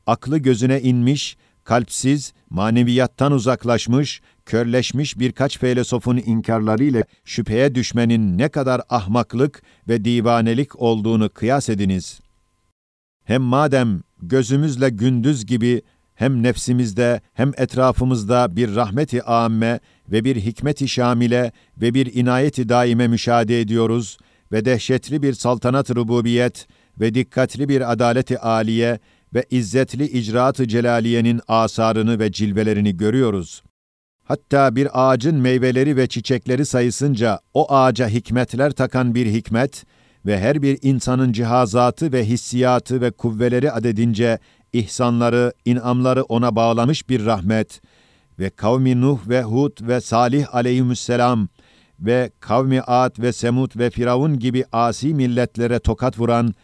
aklı 0.07 0.39
gözüne 0.39 0.81
inmiş, 0.81 1.37
kalpsiz, 1.65 2.33
maneviyattan 2.51 3.33
uzaklaşmış, 3.33 4.21
körleşmiş 4.47 5.19
birkaç 5.19 5.59
filozofun 5.59 6.17
inkarlarıyla 6.17 7.03
şüpheye 7.25 7.75
düşmenin 7.75 8.39
ne 8.39 8.49
kadar 8.49 8.81
ahmaklık 8.89 9.63
ve 9.89 10.05
divanelik 10.05 10.81
olduğunu 10.83 11.29
kıyas 11.31 11.69
ediniz. 11.69 12.21
Hem 13.25 13.43
madem 13.43 14.01
gözümüzle 14.23 14.89
gündüz 14.89 15.47
gibi 15.47 15.83
hem 16.15 16.43
nefsimizde 16.43 17.21
hem 17.35 17.53
etrafımızda 17.57 18.57
bir 18.57 18.75
rahmeti 18.75 19.23
âmme 19.23 19.81
ve 20.09 20.25
bir 20.25 20.37
hikmeti 20.37 20.89
şamile 20.89 21.53
ve 21.77 21.95
bir 21.95 22.15
inayeti 22.15 22.69
daime 22.69 23.09
müşahede 23.09 23.61
ediyoruz 23.61 24.19
ve 24.53 24.65
dehşetli 24.65 25.23
bir 25.23 25.33
saltanat 25.33 25.91
rububiyet 25.91 26.67
ve 27.01 27.15
dikkatli 27.15 27.69
bir 27.69 27.93
adaleti 27.93 28.39
âliye 28.39 28.99
ve 29.35 29.45
izzetli 29.51 30.05
icraat-ı 30.05 30.69
celaliyenin 30.69 31.41
asarını 31.49 32.19
ve 32.19 32.33
cilvelerini 32.33 32.97
görüyoruz. 32.97 33.63
Hatta 34.25 34.77
bir 34.77 34.89
ağacın 34.93 35.37
meyveleri 35.37 35.97
ve 35.97 36.07
çiçekleri 36.07 36.67
sayısınca 36.67 37.41
o 37.55 37.73
ağaca 37.73 38.09
hikmetler 38.09 38.73
takan 38.73 39.15
bir 39.15 39.27
hikmet 39.27 39.85
ve 40.27 40.41
her 40.41 40.63
bir 40.63 40.79
insanın 40.83 41.33
cihazatı 41.33 42.13
ve 42.13 42.25
hissiyatı 42.25 43.01
ve 43.01 43.11
kuvveleri 43.11 43.73
adedince 43.73 44.39
ihsanları, 44.73 45.53
inamları 45.65 46.23
ona 46.23 46.57
bağlamış 46.57 47.09
bir 47.09 47.27
rahmet 47.27 47.81
ve 48.39 48.51
kavmi 48.51 49.01
Nuh 49.01 49.29
ve 49.29 49.43
Hud 49.43 49.89
ve 49.89 50.01
Salih 50.01 50.55
aleyhisselam 50.55 51.49
ve 52.01 52.31
kavmi 52.41 52.81
Ad 52.83 53.23
ve 53.23 53.33
Semud 53.33 53.79
ve 53.79 53.91
Firavun 53.91 54.39
gibi 54.39 54.65
asi 54.73 55.15
milletlere 55.15 55.79
tokat 55.79 56.19
vuran 56.19 56.55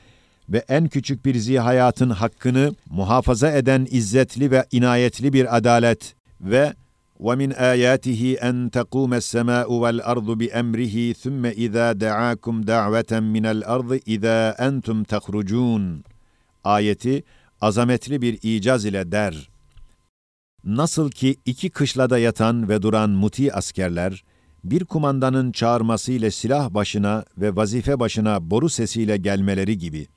ve 0.49 0.65
en 0.69 0.87
küçük 0.87 1.25
bir 1.25 1.35
zihayatın 1.35 2.09
hakkını 2.09 2.75
muhafaza 2.89 3.51
eden 3.51 3.87
izzetli 3.91 4.51
ve 4.51 4.65
inayetli 4.71 5.33
bir 5.33 5.57
adalet 5.57 6.15
ve 6.41 6.73
وَمِنْ 7.19 7.51
آيَاتِهِ 7.53 8.21
أَنْ 8.49 8.69
تَقُومَ 8.77 9.11
السَّمَاءُ 9.21 9.67
وَالْأَرْضُ 9.83 10.29
بِأَمْرِهِ 10.41 10.95
ثُمَّ 11.23 11.43
إِذَا 11.65 11.87
دَعَاكُمْ 12.05 12.55
دَعْوَةً 12.73 13.11
مِنَ 13.35 13.45
الْأَرْضِ 13.55 13.91
إِذَا 14.15 14.37
أَنْتُمْ 14.67 15.03
تَخْرُجُونَ 15.03 16.01
Ayeti 16.63 17.23
azametli 17.61 18.21
bir 18.21 18.39
icaz 18.43 18.85
ile 18.85 19.11
der. 19.11 19.49
Nasıl 20.63 21.11
ki 21.11 21.35
iki 21.45 21.69
kışlada 21.69 22.17
yatan 22.17 22.69
ve 22.69 22.81
duran 22.81 23.09
muti 23.09 23.53
askerler, 23.53 24.23
bir 24.63 24.85
kumandanın 24.85 25.51
çağırmasıyla 25.51 26.31
silah 26.31 26.69
başına 26.69 27.25
ve 27.37 27.55
vazife 27.55 27.99
başına 27.99 28.51
boru 28.51 28.69
sesiyle 28.69 29.17
gelmeleri 29.17 29.77
gibi.'' 29.77 30.16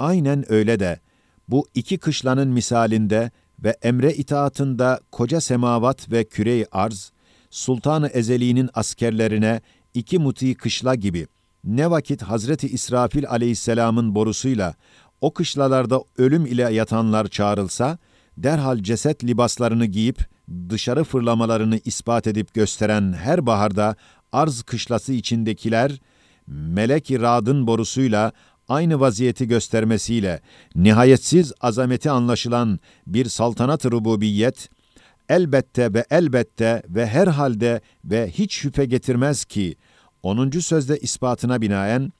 Aynen 0.00 0.52
öyle 0.52 0.80
de. 0.80 1.00
Bu 1.48 1.68
iki 1.74 1.98
kışlanın 1.98 2.48
misalinde 2.48 3.30
ve 3.64 3.76
emre 3.82 4.12
itaatında 4.12 5.00
koca 5.12 5.40
semavat 5.40 6.12
ve 6.12 6.24
küre 6.24 6.66
arz, 6.72 7.12
Sultan-ı 7.50 8.08
Ezeli'nin 8.08 8.70
askerlerine 8.74 9.60
iki 9.94 10.18
muti 10.18 10.54
kışla 10.54 10.94
gibi 10.94 11.26
ne 11.64 11.90
vakit 11.90 12.22
Hazreti 12.22 12.66
İsrafil 12.68 13.28
aleyhisselamın 13.28 14.14
borusuyla 14.14 14.74
o 15.20 15.34
kışlalarda 15.34 16.02
ölüm 16.18 16.46
ile 16.46 16.72
yatanlar 16.72 17.28
çağrılsa, 17.28 17.98
derhal 18.36 18.78
ceset 18.78 19.24
libaslarını 19.24 19.86
giyip 19.86 20.28
dışarı 20.68 21.04
fırlamalarını 21.04 21.80
ispat 21.84 22.26
edip 22.26 22.54
gösteren 22.54 23.12
her 23.12 23.46
baharda 23.46 23.96
arz 24.32 24.62
kışlası 24.62 25.12
içindekiler, 25.12 26.00
melek-i 26.46 27.20
radın 27.20 27.66
borusuyla 27.66 28.32
aynı 28.70 29.00
vaziyeti 29.00 29.48
göstermesiyle 29.48 30.40
nihayetsiz 30.74 31.52
azameti 31.60 32.10
anlaşılan 32.10 32.80
bir 33.06 33.24
saltanat-ı 33.24 33.90
rububiyet, 33.90 34.68
elbette 35.28 35.94
ve 35.94 36.04
elbette 36.10 36.82
ve 36.88 37.06
herhalde 37.06 37.80
ve 38.04 38.30
hiç 38.30 38.54
şüphe 38.54 38.84
getirmez 38.84 39.44
ki, 39.44 39.76
10. 40.22 40.50
sözde 40.50 40.98
ispatına 40.98 41.60
binaen, 41.60 42.12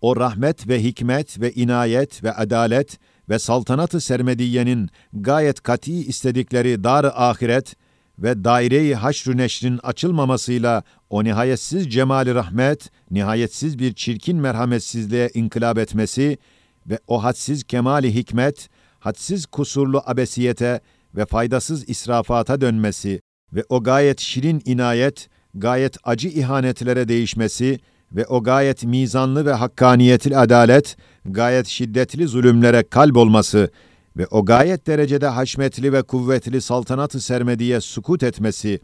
o 0.00 0.16
rahmet 0.16 0.68
ve 0.68 0.82
hikmet 0.82 1.40
ve 1.40 1.52
inayet 1.52 2.24
ve 2.24 2.32
adalet 2.32 2.98
ve 3.28 3.38
saltanatı 3.38 4.00
sermediyenin 4.00 4.88
gayet 5.12 5.60
kati 5.60 5.92
istedikleri 5.92 6.84
dar-ı 6.84 7.14
ahiret 7.14 7.76
ve 8.18 8.44
daire-i 8.44 8.94
haşr 8.94 9.36
neşrin 9.36 9.80
açılmamasıyla 9.82 10.82
o 11.10 11.24
nihayetsiz 11.24 11.92
cemali 11.92 12.34
rahmet, 12.34 12.90
nihayetsiz 13.10 13.78
bir 13.78 13.92
çirkin 13.92 14.36
merhametsizliğe 14.36 15.30
inkılap 15.34 15.78
etmesi 15.78 16.38
ve 16.86 16.98
o 17.06 17.24
hadsiz 17.24 17.64
kemali 17.64 18.14
hikmet, 18.14 18.68
hadsiz 18.98 19.46
kusurlu 19.46 20.02
abesiyete 20.06 20.80
ve 21.16 21.26
faydasız 21.26 21.88
israfata 21.88 22.60
dönmesi 22.60 23.20
ve 23.52 23.64
o 23.68 23.82
gayet 23.82 24.20
şirin 24.20 24.62
inayet, 24.64 25.28
gayet 25.54 25.96
acı 26.04 26.28
ihanetlere 26.28 27.08
değişmesi 27.08 27.80
ve 28.12 28.26
o 28.26 28.42
gayet 28.42 28.84
mizanlı 28.84 29.46
ve 29.46 29.52
hakkaniyetli 29.52 30.36
adalet, 30.36 30.96
gayet 31.24 31.66
şiddetli 31.66 32.26
zulümlere 32.26 32.82
kalp 32.82 33.16
olması 33.16 33.70
ve 34.16 34.26
o 34.26 34.44
gayet 34.44 34.86
derecede 34.86 35.26
haşmetli 35.26 35.92
ve 35.92 36.02
kuvvetli 36.02 36.60
saltanatı 36.60 37.20
sermediye 37.20 37.80
sukut 37.80 38.22
etmesi 38.22 38.80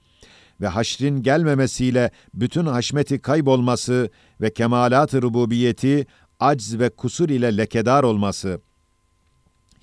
ve 0.60 0.68
haşrin 0.68 1.22
gelmemesiyle 1.22 2.10
bütün 2.34 2.66
haşmeti 2.66 3.18
kaybolması 3.18 4.10
ve 4.40 4.52
kemalat-ı 4.52 5.22
rububiyeti 5.22 6.06
acz 6.40 6.78
ve 6.78 6.90
kusur 6.90 7.28
ile 7.28 7.56
lekedar 7.56 8.02
olması. 8.02 8.60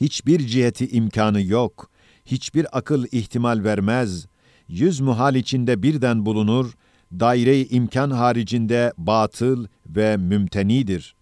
Hiçbir 0.01 0.48
ciheti 0.48 0.89
imkanı 0.89 1.41
yok, 1.41 1.89
hiçbir 2.25 2.77
akıl 2.77 3.06
ihtimal 3.12 3.63
vermez, 3.63 4.27
yüz 4.68 5.00
muhal 5.00 5.36
içinde 5.36 5.84
birden 5.84 6.25
bulunur, 6.25 6.74
daire-i 7.12 7.68
imkan 7.68 8.12
haricinde 8.12 8.94
batıl 8.98 9.68
ve 9.88 10.18
mümtenidir. 10.18 11.15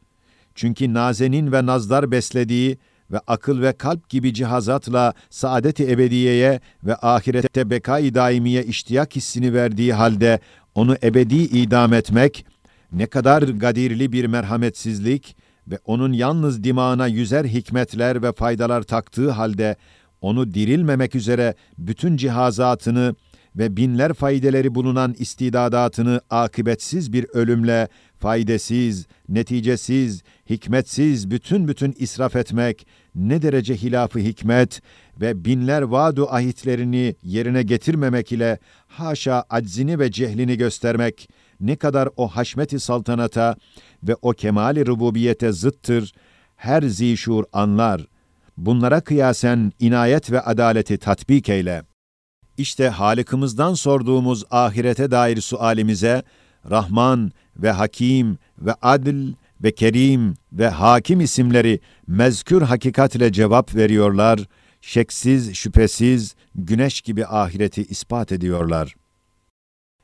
Çünkü 0.56 0.94
nazenin 0.94 1.52
ve 1.52 1.66
nazlar 1.66 2.12
beslediği 2.12 2.78
ve 3.12 3.20
akıl 3.28 3.62
ve 3.62 3.74
kalp 3.74 4.10
gibi 4.10 4.34
cihazatla 4.34 5.14
saadet-i 5.30 5.92
ebediyeye 5.92 6.60
ve 6.84 6.96
ahirette 6.96 7.70
bekay 7.70 8.14
daimiye 8.14 8.64
iştiyak 8.64 9.16
hissini 9.16 9.54
verdiği 9.54 9.94
halde 9.94 10.40
onu 10.76 10.98
ebedi 11.04 11.36
idam 11.36 11.94
etmek, 11.94 12.46
ne 12.92 13.06
kadar 13.06 13.42
gadirli 13.42 14.12
bir 14.12 14.26
merhametsizlik 14.26 15.36
ve 15.68 15.80
onun 15.86 16.14
yalnız 16.14 16.64
dimağına 16.64 17.08
yüzer 17.08 17.46
hikmetler 17.46 18.24
ve 18.24 18.32
faydalar 18.32 18.84
taktığı 18.84 19.32
halde 19.32 19.76
onu 20.22 20.54
dirilmemek 20.54 21.16
üzere 21.16 21.56
bütün 21.78 22.18
cihazatını 22.18 23.16
ve 23.58 23.78
binler 23.78 24.14
faydeleri 24.14 24.76
bulunan 24.76 25.16
istidadatını 25.20 26.22
akıbetsiz 26.30 27.14
bir 27.14 27.26
ölümle 27.34 27.88
faydasız, 28.20 29.08
neticesiz, 29.30 30.24
hikmetsiz 30.50 31.32
bütün 31.32 31.68
bütün 31.68 31.96
israf 31.98 32.36
etmek 32.36 32.88
ne 33.16 33.42
derece 33.42 33.76
hilafı 33.76 34.20
hikmet 34.20 34.82
ve 35.22 35.46
binler 35.46 35.82
vaadu 35.82 36.28
ahitlerini 36.34 37.16
yerine 37.24 37.64
getirmemek 37.64 38.32
ile 38.32 38.60
haşa 38.88 39.44
aczini 39.50 40.00
ve 40.00 40.12
cehlini 40.12 40.58
göstermek 40.58 41.30
ne 41.60 41.76
kadar 41.76 42.10
o 42.18 42.28
haşmeti 42.28 42.80
saltanata 42.80 43.56
ve 44.04 44.16
o 44.22 44.32
kemali 44.32 44.86
rububiyete 44.86 45.52
zıttır, 45.52 46.14
her 46.56 46.82
zişur 46.82 47.44
anlar. 47.54 48.08
Bunlara 48.58 49.02
kıyasen 49.02 49.72
inayet 49.80 50.32
ve 50.32 50.42
adaleti 50.42 50.98
tatbik 50.98 51.50
eyle. 51.50 51.84
İşte 52.58 52.90
Halık'ımızdan 52.90 53.74
sorduğumuz 53.74 54.44
ahirete 54.52 55.12
dair 55.12 55.42
sualimize 55.42 56.24
Rahman 56.70 57.32
ve 57.58 57.72
Hakim 57.72 58.38
ve 58.60 58.74
Adil 58.82 59.34
ve 59.64 59.72
Kerim 59.72 60.34
ve 60.54 60.68
Hakim 60.70 61.22
isimleri 61.22 61.80
mezkür 62.08 62.62
hakikatle 62.62 63.32
cevap 63.32 63.76
veriyorlar, 63.76 64.40
şeksiz, 64.82 65.56
şüphesiz, 65.56 66.36
güneş 66.56 67.02
gibi 67.02 67.26
ahireti 67.26 67.84
ispat 67.84 68.32
ediyorlar. 68.32 68.96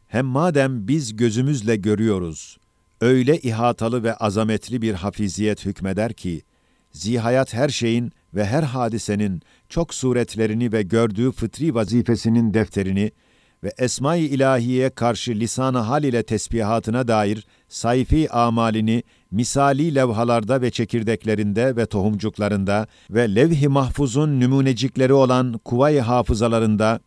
Hem 0.07 0.25
madem 0.25 0.87
biz 0.87 1.15
gözümüzle 1.15 1.75
görüyoruz, 1.75 2.57
öyle 3.01 3.39
ihatalı 3.39 4.03
ve 4.03 4.15
azametli 4.15 4.81
bir 4.81 4.93
hafiziyet 4.93 5.65
hükmeder 5.65 6.13
ki, 6.13 6.41
zihayat 6.91 7.53
her 7.53 7.69
şeyin 7.69 8.11
ve 8.35 8.45
her 8.45 8.63
hadisenin 8.63 9.41
çok 9.69 9.93
suretlerini 9.93 10.71
ve 10.71 10.81
gördüğü 10.81 11.31
fıtri 11.31 11.75
vazifesinin 11.75 12.53
defterini 12.53 13.11
ve 13.63 13.73
Esma-i 13.77 14.21
İlahiye 14.21 14.89
karşı 14.89 15.31
lisan-ı 15.31 15.77
hal 15.77 16.03
ile 16.03 16.23
tesbihatına 16.23 17.07
dair 17.07 17.47
sayfi 17.67 18.31
amalini 18.31 19.03
misali 19.31 19.95
levhalarda 19.95 20.61
ve 20.61 20.71
çekirdeklerinde 20.71 21.75
ve 21.75 21.85
tohumcuklarında 21.85 22.87
ve 23.09 23.35
levh-i 23.35 23.67
mahfuzun 23.67 24.39
nümunecikleri 24.39 25.13
olan 25.13 25.59
kuvay 25.65 25.99
hafızalarında 25.99 26.99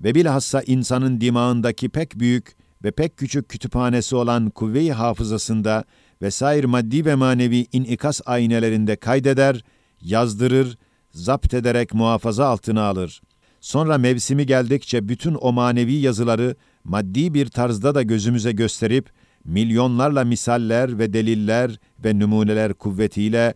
ve 0.00 0.14
bilhassa 0.14 0.62
insanın 0.62 1.20
dimağındaki 1.20 1.88
pek 1.88 2.18
büyük 2.18 2.56
ve 2.84 2.90
pek 2.90 3.16
küçük 3.16 3.48
kütüphanesi 3.48 4.16
olan 4.16 4.50
kuvve-i 4.50 4.92
hafızasında 4.92 5.84
vesair 6.22 6.64
maddi 6.64 7.04
ve 7.04 7.14
manevi 7.14 7.66
inikas 7.72 8.20
aynelerinde 8.26 8.96
kaydeder, 8.96 9.64
yazdırır, 10.04 10.78
zapt 11.12 11.54
ederek 11.54 11.94
muhafaza 11.94 12.46
altına 12.46 12.82
alır. 12.82 13.22
Sonra 13.60 13.98
mevsimi 13.98 14.46
geldikçe 14.46 15.08
bütün 15.08 15.36
o 15.40 15.52
manevi 15.52 15.94
yazıları 15.94 16.56
maddi 16.84 17.34
bir 17.34 17.46
tarzda 17.46 17.94
da 17.94 18.02
gözümüze 18.02 18.52
gösterip, 18.52 19.10
milyonlarla 19.44 20.24
misaller 20.24 20.98
ve 20.98 21.12
deliller 21.12 21.78
ve 22.04 22.18
numuneler 22.18 22.74
kuvvetiyle 22.74 23.54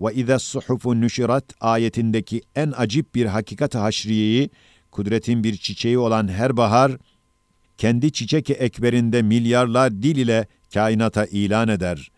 ve 0.00 0.14
izâ 0.14 0.38
suhufu 0.38 1.00
nüşirat 1.00 1.44
ayetindeki 1.60 2.42
en 2.56 2.72
acip 2.76 3.14
bir 3.14 3.26
hakikat-ı 3.26 3.78
haşriyeyi, 3.78 4.50
kudretin 4.90 5.44
bir 5.44 5.56
çiçeği 5.56 5.98
olan 5.98 6.28
her 6.28 6.56
bahar, 6.56 6.92
kendi 7.78 8.12
çiçek 8.12 8.50
ekberinde 8.50 9.22
milyarlar 9.22 9.92
dil 9.92 10.16
ile 10.16 10.46
kainata 10.74 11.26
ilan 11.26 11.68
eder 11.68 12.10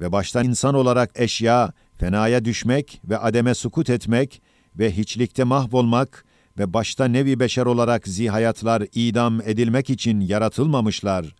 ve 0.00 0.12
baştan 0.12 0.46
insan 0.48 0.74
olarak 0.74 1.10
eşya, 1.14 1.72
fenaya 1.98 2.44
düşmek 2.44 3.00
ve 3.04 3.18
ademe 3.18 3.54
sukut 3.54 3.90
etmek 3.90 4.42
ve 4.78 4.96
hiçlikte 4.96 5.44
mahvolmak 5.44 6.24
ve 6.58 6.72
başta 6.72 7.04
nevi 7.04 7.40
beşer 7.40 7.66
olarak 7.66 8.08
zihayatlar 8.08 8.82
idam 8.94 9.40
edilmek 9.40 9.90
için 9.90 10.20
yaratılmamışlar. 10.20 11.34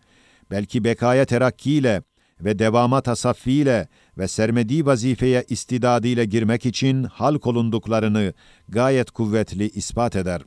Belki 0.51 0.83
bekaya 0.83 1.25
terakkiyle 1.25 2.01
ve 2.39 2.59
devama 2.59 3.01
tasaffiyle 3.01 3.87
ve 4.17 4.27
sermediği 4.27 4.85
vazifeye 4.85 5.45
istidadıyla 5.49 6.23
girmek 6.23 6.65
için 6.65 7.03
halk 7.03 7.47
olunduklarını 7.47 8.33
gayet 8.69 9.11
kuvvetli 9.11 9.69
ispat 9.69 10.15
eder. 10.15 10.41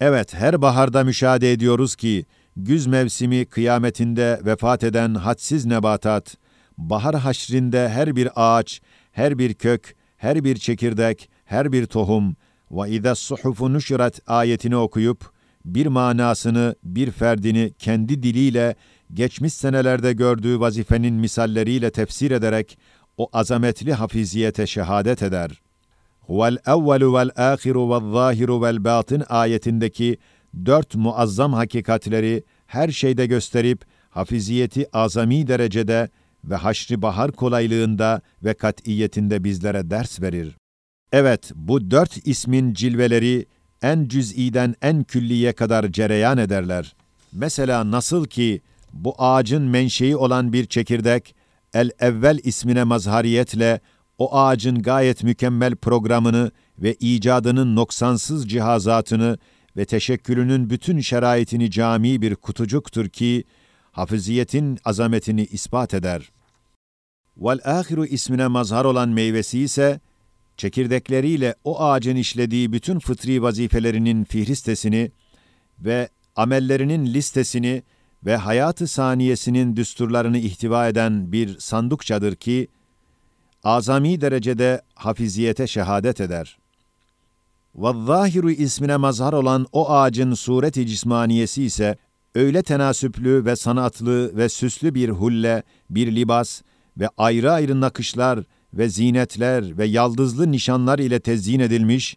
Evet, 0.00 0.34
her 0.34 0.62
baharda 0.62 1.04
müşahede 1.04 1.52
ediyoruz 1.52 1.96
ki, 1.96 2.26
güz 2.56 2.86
mevsimi 2.86 3.44
kıyametinde 3.44 4.40
vefat 4.44 4.84
eden 4.84 5.14
hadsiz 5.14 5.66
nebatat, 5.66 6.36
bahar 6.78 7.16
haşrinde 7.16 7.88
her 7.88 8.16
bir 8.16 8.28
ağaç, 8.36 8.80
her 9.16 9.38
bir 9.38 9.54
kök, 9.54 9.94
her 10.16 10.44
bir 10.44 10.56
çekirdek, 10.56 11.30
her 11.44 11.72
bir 11.72 11.86
tohum 11.86 12.36
ve 12.70 12.90
izâ 12.90 13.14
suhufu 13.14 13.72
nuşirat 13.72 14.20
ayetini 14.26 14.76
okuyup 14.76 15.30
bir 15.64 15.86
manasını, 15.86 16.74
bir 16.84 17.10
ferdini 17.10 17.72
kendi 17.78 18.22
diliyle 18.22 18.74
geçmiş 19.14 19.54
senelerde 19.54 20.12
gördüğü 20.12 20.60
vazifenin 20.60 21.14
misalleriyle 21.14 21.90
tefsir 21.90 22.30
ederek 22.30 22.78
o 23.16 23.28
azametli 23.32 23.92
hafiziyete 23.92 24.66
şehadet 24.66 25.22
eder. 25.22 25.62
Huvel 26.20 26.58
evvelu 26.66 27.14
vel 27.14 27.30
ahiru 27.36 27.90
vel 27.90 28.12
zahiru 28.12 28.62
vel 28.62 28.84
batın 28.84 29.24
ayetindeki 29.28 30.18
dört 30.66 30.94
muazzam 30.94 31.52
hakikatleri 31.52 32.44
her 32.66 32.88
şeyde 32.88 33.26
gösterip 33.26 33.84
hafiziyeti 34.10 34.96
azami 34.96 35.46
derecede 35.46 36.08
ve 36.46 36.54
haşri 36.54 37.02
bahar 37.02 37.32
kolaylığında 37.32 38.20
ve 38.44 38.54
kat'iyetinde 38.54 39.44
bizlere 39.44 39.90
ders 39.90 40.22
verir. 40.22 40.56
Evet, 41.12 41.52
bu 41.54 41.90
dört 41.90 42.26
ismin 42.26 42.74
cilveleri 42.74 43.46
en 43.82 44.08
cüz'iden 44.08 44.74
en 44.82 45.04
külliye 45.04 45.52
kadar 45.52 45.92
cereyan 45.92 46.38
ederler. 46.38 46.96
Mesela 47.32 47.90
nasıl 47.90 48.24
ki 48.24 48.60
bu 48.92 49.14
ağacın 49.18 49.62
menşei 49.62 50.16
olan 50.16 50.52
bir 50.52 50.66
çekirdek, 50.66 51.34
el 51.74 51.90
evvel 51.98 52.38
ismine 52.44 52.84
mazhariyetle 52.84 53.80
o 54.18 54.36
ağacın 54.36 54.82
gayet 54.82 55.22
mükemmel 55.22 55.76
programını 55.76 56.50
ve 56.78 56.94
icadının 56.94 57.76
noksansız 57.76 58.48
cihazatını 58.48 59.38
ve 59.76 59.84
teşekkülünün 59.84 60.70
bütün 60.70 61.00
şeraitini 61.00 61.70
cami 61.70 62.22
bir 62.22 62.34
kutucuktur 62.34 63.08
ki, 63.08 63.44
hafiziyetin 63.92 64.78
azametini 64.84 65.44
ispat 65.44 65.94
eder 65.94 66.30
vel 67.36 67.58
ahiru 67.64 68.06
ismine 68.06 68.46
mazhar 68.46 68.84
olan 68.84 69.08
meyvesi 69.08 69.58
ise 69.58 70.00
çekirdekleriyle 70.56 71.54
o 71.64 71.80
ağacın 71.80 72.16
işlediği 72.16 72.72
bütün 72.72 72.98
fıtri 72.98 73.42
vazifelerinin 73.42 74.24
fihristesini 74.24 75.10
ve 75.78 76.08
amellerinin 76.36 77.06
listesini 77.06 77.82
ve 78.26 78.36
hayatı 78.36 78.86
saniyesinin 78.86 79.76
düsturlarını 79.76 80.38
ihtiva 80.38 80.88
eden 80.88 81.32
bir 81.32 81.58
sandukçadır 81.58 82.36
ki, 82.36 82.68
azami 83.64 84.20
derecede 84.20 84.82
hafiziyete 84.94 85.66
şehadet 85.66 86.20
eder. 86.20 86.58
Vazzahiru 87.74 88.50
ismine 88.50 88.96
mazhar 88.96 89.32
olan 89.32 89.66
o 89.72 89.90
ağacın 89.90 90.34
sureti 90.34 90.86
cismaniyesi 90.86 91.62
ise 91.62 91.96
öyle 92.34 92.62
tenasüplü 92.62 93.44
ve 93.44 93.56
sanatlı 93.56 94.36
ve 94.36 94.48
süslü 94.48 94.94
bir 94.94 95.08
hulle, 95.08 95.62
bir 95.90 96.16
libas, 96.16 96.62
ve 96.98 97.08
ayrı 97.16 97.52
ayrı 97.52 97.80
nakışlar 97.80 98.44
ve 98.74 98.88
zinetler 98.88 99.78
ve 99.78 99.86
yaldızlı 99.86 100.52
nişanlar 100.52 100.98
ile 100.98 101.20
tezyin 101.20 101.60
edilmiş, 101.60 102.16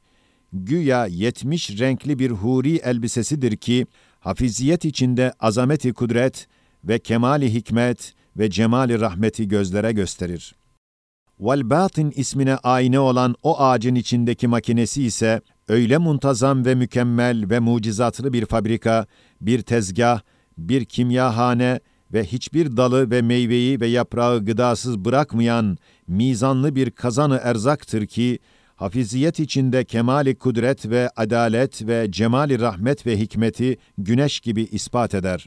güya 0.54 1.06
yetmiş 1.06 1.80
renkli 1.80 2.20
bir 2.20 2.32
huri 2.32 2.76
elbisesidir 2.76 3.58
ki, 3.58 3.86
hafiziyet 4.20 4.86
içinde 4.86 5.34
azameti 5.40 5.94
kudret 5.94 6.48
ve 6.84 7.00
kemali 7.00 7.54
hikmet 7.54 8.14
ve 8.38 8.50
cemali 8.50 9.00
rahmeti 9.00 9.48
gözlere 9.48 9.92
gösterir. 9.92 10.56
Vel 11.40 11.70
batin 11.70 12.14
ismine 12.16 12.56
ayna 12.56 13.00
olan 13.02 13.36
o 13.44 13.60
ağacın 13.60 13.96
içindeki 13.96 14.48
makinesi 14.48 15.04
ise 15.04 15.42
öyle 15.68 15.98
muntazam 15.98 16.66
ve 16.66 16.76
mükemmel 16.76 17.50
ve 17.50 17.60
mucizatlı 17.60 18.34
bir 18.34 18.46
fabrika, 18.46 19.06
bir 19.42 19.62
tezgah, 19.62 20.22
bir 20.58 20.86
kimyahane 20.86 21.80
ve 22.14 22.24
hiçbir 22.24 22.78
dalı 22.78 23.12
ve 23.12 23.22
meyveyi 23.22 23.80
ve 23.80 23.88
yaprağı 23.88 24.46
gıdasız 24.46 25.00
bırakmayan 25.06 25.78
mizanlı 26.08 26.76
bir 26.76 26.92
kazanı 26.92 27.40
erzaktır 27.44 28.08
ki, 28.08 28.40
hafiziyet 28.76 29.40
içinde 29.40 29.84
kemali 29.84 30.36
kudret 30.36 30.90
ve 30.90 31.10
adalet 31.16 31.88
ve 31.88 32.08
cemali 32.12 32.60
rahmet 32.60 33.08
ve 33.08 33.20
hikmeti 33.20 33.78
güneş 33.98 34.40
gibi 34.40 34.62
ispat 34.64 35.14
eder. 35.14 35.46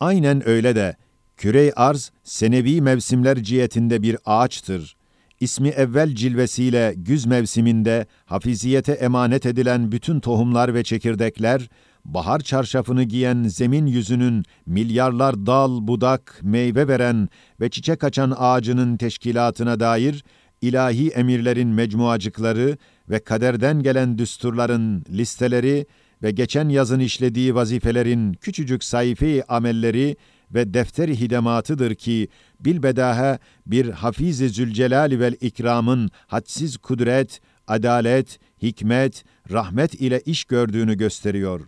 Aynen 0.00 0.48
öyle 0.48 0.76
de, 0.76 0.96
kürey 1.36 1.72
arz, 1.76 2.12
senevi 2.24 2.80
mevsimler 2.80 3.42
cihetinde 3.42 4.02
bir 4.02 4.16
ağaçtır. 4.24 4.96
İsmi 5.40 5.68
evvel 5.68 6.14
cilvesiyle 6.14 6.94
güz 6.96 7.26
mevsiminde 7.26 8.06
hafiziyete 8.24 8.92
emanet 8.92 9.46
edilen 9.46 9.92
bütün 9.92 10.20
tohumlar 10.20 10.74
ve 10.74 10.84
çekirdekler, 10.84 11.68
bahar 12.14 12.40
çarşafını 12.40 13.02
giyen 13.02 13.42
zemin 13.42 13.86
yüzünün 13.86 14.44
milyarlar 14.66 15.46
dal, 15.46 15.86
budak, 15.88 16.40
meyve 16.42 16.88
veren 16.88 17.28
ve 17.60 17.70
çiçek 17.70 18.04
açan 18.04 18.34
ağacının 18.38 18.96
teşkilatına 18.96 19.80
dair 19.80 20.24
ilahi 20.60 21.08
emirlerin 21.08 21.68
mecmuacıkları 21.68 22.78
ve 23.10 23.18
kaderden 23.18 23.82
gelen 23.82 24.18
düsturların 24.18 25.04
listeleri 25.10 25.86
ve 26.22 26.30
geçen 26.30 26.68
yazın 26.68 27.00
işlediği 27.00 27.54
vazifelerin 27.54 28.32
küçücük 28.32 28.84
sayfi 28.84 29.44
amelleri 29.48 30.16
ve 30.54 30.74
defteri 30.74 31.20
hidematıdır 31.20 31.94
ki 31.94 32.28
bilbedahe 32.60 33.38
bir 33.66 33.90
Hafiz-i 33.90 34.48
Zülcelal 34.48 35.20
vel 35.20 35.34
ikramın 35.40 36.10
hadsiz 36.26 36.76
kudret, 36.76 37.40
adalet, 37.66 38.38
hikmet, 38.62 39.24
rahmet 39.50 39.94
ile 39.94 40.20
iş 40.20 40.44
gördüğünü 40.44 40.96
gösteriyor. 40.96 41.60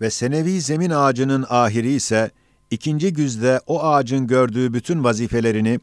Ve 0.00 0.10
senevi 0.10 0.60
zemin 0.60 0.90
ağacının 0.90 1.46
ahiri 1.48 1.92
ise 1.92 2.30
ikinci 2.70 3.12
güzde 3.12 3.60
o 3.66 3.82
ağacın 3.82 4.26
gördüğü 4.26 4.74
bütün 4.74 5.04
vazifelerini 5.04 5.80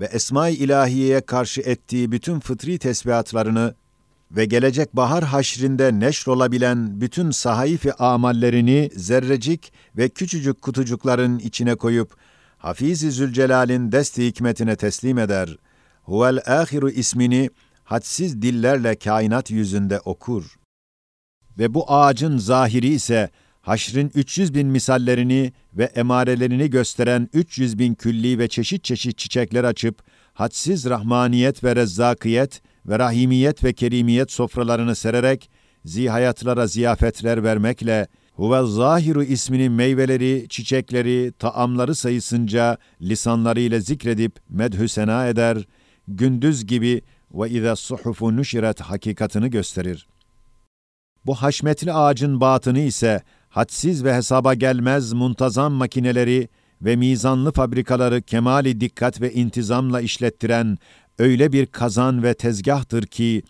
ve 0.00 0.04
Esma-i 0.04 0.54
İlahiye'ye 0.54 1.20
karşı 1.20 1.60
ettiği 1.60 2.12
bütün 2.12 2.40
fıtri 2.40 2.78
tesbihatlarını 2.78 3.74
ve 4.30 4.44
gelecek 4.44 4.96
bahar 4.96 5.24
haşrinde 5.24 6.00
neşr 6.00 6.28
olabilen 6.28 7.00
bütün 7.00 7.30
sahaifi 7.30 7.94
amallerini 7.94 8.90
zerrecik 8.96 9.72
ve 9.96 10.08
küçücük 10.08 10.62
kutucukların 10.62 11.38
içine 11.38 11.74
koyup 11.74 12.16
Hafiz-i 12.58 13.10
Zülcelal'in 13.10 13.92
desti 13.92 14.26
hikmetine 14.26 14.76
teslim 14.76 15.18
eder. 15.18 15.56
Huvel 16.02 16.40
ahiru 16.46 16.90
ismini 16.90 17.50
hadsiz 17.84 18.42
dillerle 18.42 18.96
kainat 18.96 19.50
yüzünde 19.50 20.00
okur. 20.00 20.56
Ve 21.58 21.74
bu 21.74 21.92
ağacın 21.92 22.38
zahiri 22.38 22.88
ise 22.88 23.30
haşrin 23.62 24.10
300 24.14 24.54
bin 24.54 24.68
misallerini 24.68 25.52
ve 25.74 25.84
emarelerini 25.84 26.70
gösteren 26.70 27.28
300 27.32 27.78
bin 27.78 27.94
külli 27.94 28.38
ve 28.38 28.48
çeşit 28.48 28.84
çeşit 28.84 29.18
çiçekler 29.18 29.64
açıp, 29.64 30.02
hadsiz 30.34 30.86
rahmaniyet 30.86 31.64
ve 31.64 31.76
rezzakiyet 31.76 32.62
ve 32.86 32.98
rahimiyet 32.98 33.64
ve 33.64 33.72
kerimiyet 33.72 34.32
sofralarını 34.32 34.94
sererek, 34.94 35.50
zihayatlara 35.84 36.66
ziyafetler 36.66 37.44
vermekle, 37.44 38.08
Huvel 38.32 38.66
Zahiru 38.66 39.24
isminin 39.24 39.72
meyveleri, 39.72 40.46
çiçekleri, 40.48 41.32
taamları 41.38 41.94
sayısınca 41.94 42.78
lisanlarıyla 43.00 43.80
zikredip 43.80 44.40
medhü 44.48 44.88
sena 44.88 45.26
eder, 45.26 45.66
gündüz 46.08 46.66
gibi 46.66 47.02
ve 47.34 47.50
izâ 47.50 47.76
suhufu 47.76 48.36
nuşiret 48.36 48.80
hakikatını 48.80 49.48
gösterir. 49.48 50.06
Bu 51.26 51.34
haşmetli 51.34 51.92
ağacın 51.92 52.40
batını 52.40 52.80
ise 52.80 53.22
hadsiz 53.52 54.04
ve 54.04 54.14
hesaba 54.14 54.54
gelmez 54.54 55.12
muntazam 55.12 55.72
makineleri 55.72 56.48
ve 56.82 56.96
mizanlı 56.96 57.52
fabrikaları 57.52 58.22
kemali 58.22 58.80
dikkat 58.80 59.20
ve 59.20 59.32
intizamla 59.32 60.00
işlettiren 60.00 60.78
öyle 61.18 61.52
bir 61.52 61.66
kazan 61.66 62.22
ve 62.22 62.34
tezgahtır 62.34 63.02
ki, 63.06 63.42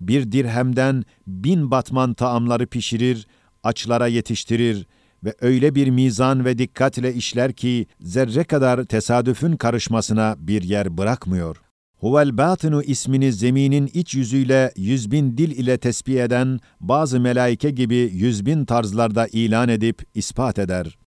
bir 0.00 0.32
dirhemden 0.32 1.04
bin 1.26 1.70
batman 1.70 2.14
taamları 2.14 2.66
pişirir, 2.66 3.26
açlara 3.62 4.06
yetiştirir 4.06 4.86
ve 5.24 5.34
öyle 5.40 5.74
bir 5.74 5.90
mizan 5.90 6.44
ve 6.44 6.58
dikkatle 6.58 7.14
işler 7.14 7.52
ki, 7.52 7.86
zerre 8.00 8.44
kadar 8.44 8.84
tesadüfün 8.84 9.56
karışmasına 9.56 10.36
bir 10.38 10.62
yer 10.62 10.98
bırakmıyor.'' 10.98 11.69
Huvel 12.00 12.38
batinu 12.38 12.82
ismini 12.82 13.32
zeminin 13.32 13.90
iç 13.94 14.14
yüzüyle 14.14 14.72
yüz 14.76 15.10
bin 15.10 15.38
dil 15.38 15.50
ile 15.50 15.78
tesbih 15.78 16.20
eden 16.20 16.60
bazı 16.80 17.20
melaike 17.20 17.70
gibi 17.70 18.10
yüz 18.12 18.46
bin 18.46 18.64
tarzlarda 18.64 19.26
ilan 19.26 19.68
edip 19.68 20.02
ispat 20.14 20.58
eder. 20.58 20.98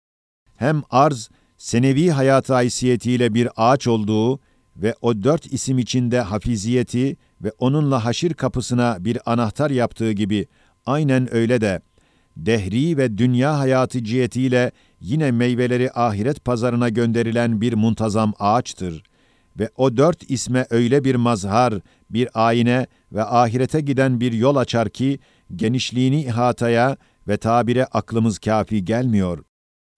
Hem 0.56 0.82
arz, 0.90 1.30
senevi 1.58 2.10
hayatı 2.10 2.54
haysiyetiyle 2.54 3.34
bir 3.34 3.48
ağaç 3.56 3.86
olduğu 3.86 4.40
ve 4.76 4.94
o 5.02 5.22
dört 5.22 5.52
isim 5.52 5.78
içinde 5.78 6.20
hafiziyeti 6.20 7.16
ve 7.40 7.52
onunla 7.58 8.04
haşir 8.04 8.34
kapısına 8.34 8.96
bir 9.00 9.18
anahtar 9.26 9.70
yaptığı 9.70 10.12
gibi 10.12 10.46
aynen 10.86 11.34
öyle 11.34 11.60
de 11.60 11.80
dehri 12.36 12.96
ve 12.96 13.18
dünya 13.18 13.58
hayatı 13.58 14.04
cihetiyle 14.04 14.72
yine 15.00 15.30
meyveleri 15.30 15.92
ahiret 15.92 16.44
pazarına 16.44 16.88
gönderilen 16.88 17.60
bir 17.60 17.72
muntazam 17.72 18.32
ağaçtır.'' 18.38 19.11
Ve 19.58 19.70
o 19.76 19.96
dört 19.96 20.30
isme 20.30 20.66
öyle 20.70 21.04
bir 21.04 21.14
mazhar, 21.14 21.74
bir 22.10 22.28
ayine 22.34 22.86
ve 23.12 23.24
ahirete 23.24 23.80
giden 23.80 24.20
bir 24.20 24.32
yol 24.32 24.56
açar 24.56 24.88
ki, 24.88 25.18
genişliğini 25.56 26.22
ihataya 26.22 26.96
ve 27.28 27.36
tabire 27.36 27.84
aklımız 27.84 28.38
kafi 28.38 28.84
gelmiyor. 28.84 29.44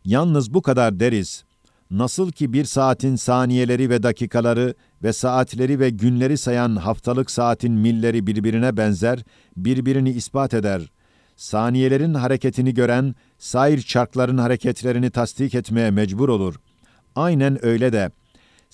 Yalnız 0.05 0.55
bu 0.55 0.63
kadar 0.63 1.01
deriz. 1.01 1.45
Nasıl 1.91 2.33
ki 2.33 2.53
bir 2.53 2.65
saatin 2.65 3.17
saniyeleri 3.17 3.91
ve 3.91 4.03
dakikaları 4.03 4.75
ve 5.03 5.13
saatleri 5.13 5.81
ve 5.81 5.91
günleri 5.91 6.39
sayan 6.39 6.77
haftalık 6.77 7.31
saatin 7.31 7.73
milleri 7.73 8.27
birbirine 8.27 8.77
benzer, 8.77 9.25
birbirini 9.57 10.11
ispat 10.11 10.55
eder. 10.55 10.91
Saniyelerin 11.37 12.15
hareketini 12.15 12.75
gören, 12.75 13.15
sair 13.39 13.81
çarkların 13.81 14.39
hareketlerini 14.39 15.11
tasdik 15.11 15.55
etmeye 15.55 15.91
mecbur 15.91 16.29
olur. 16.29 16.55
Aynen 17.15 17.65
öyle 17.65 17.93
de, 17.93 18.11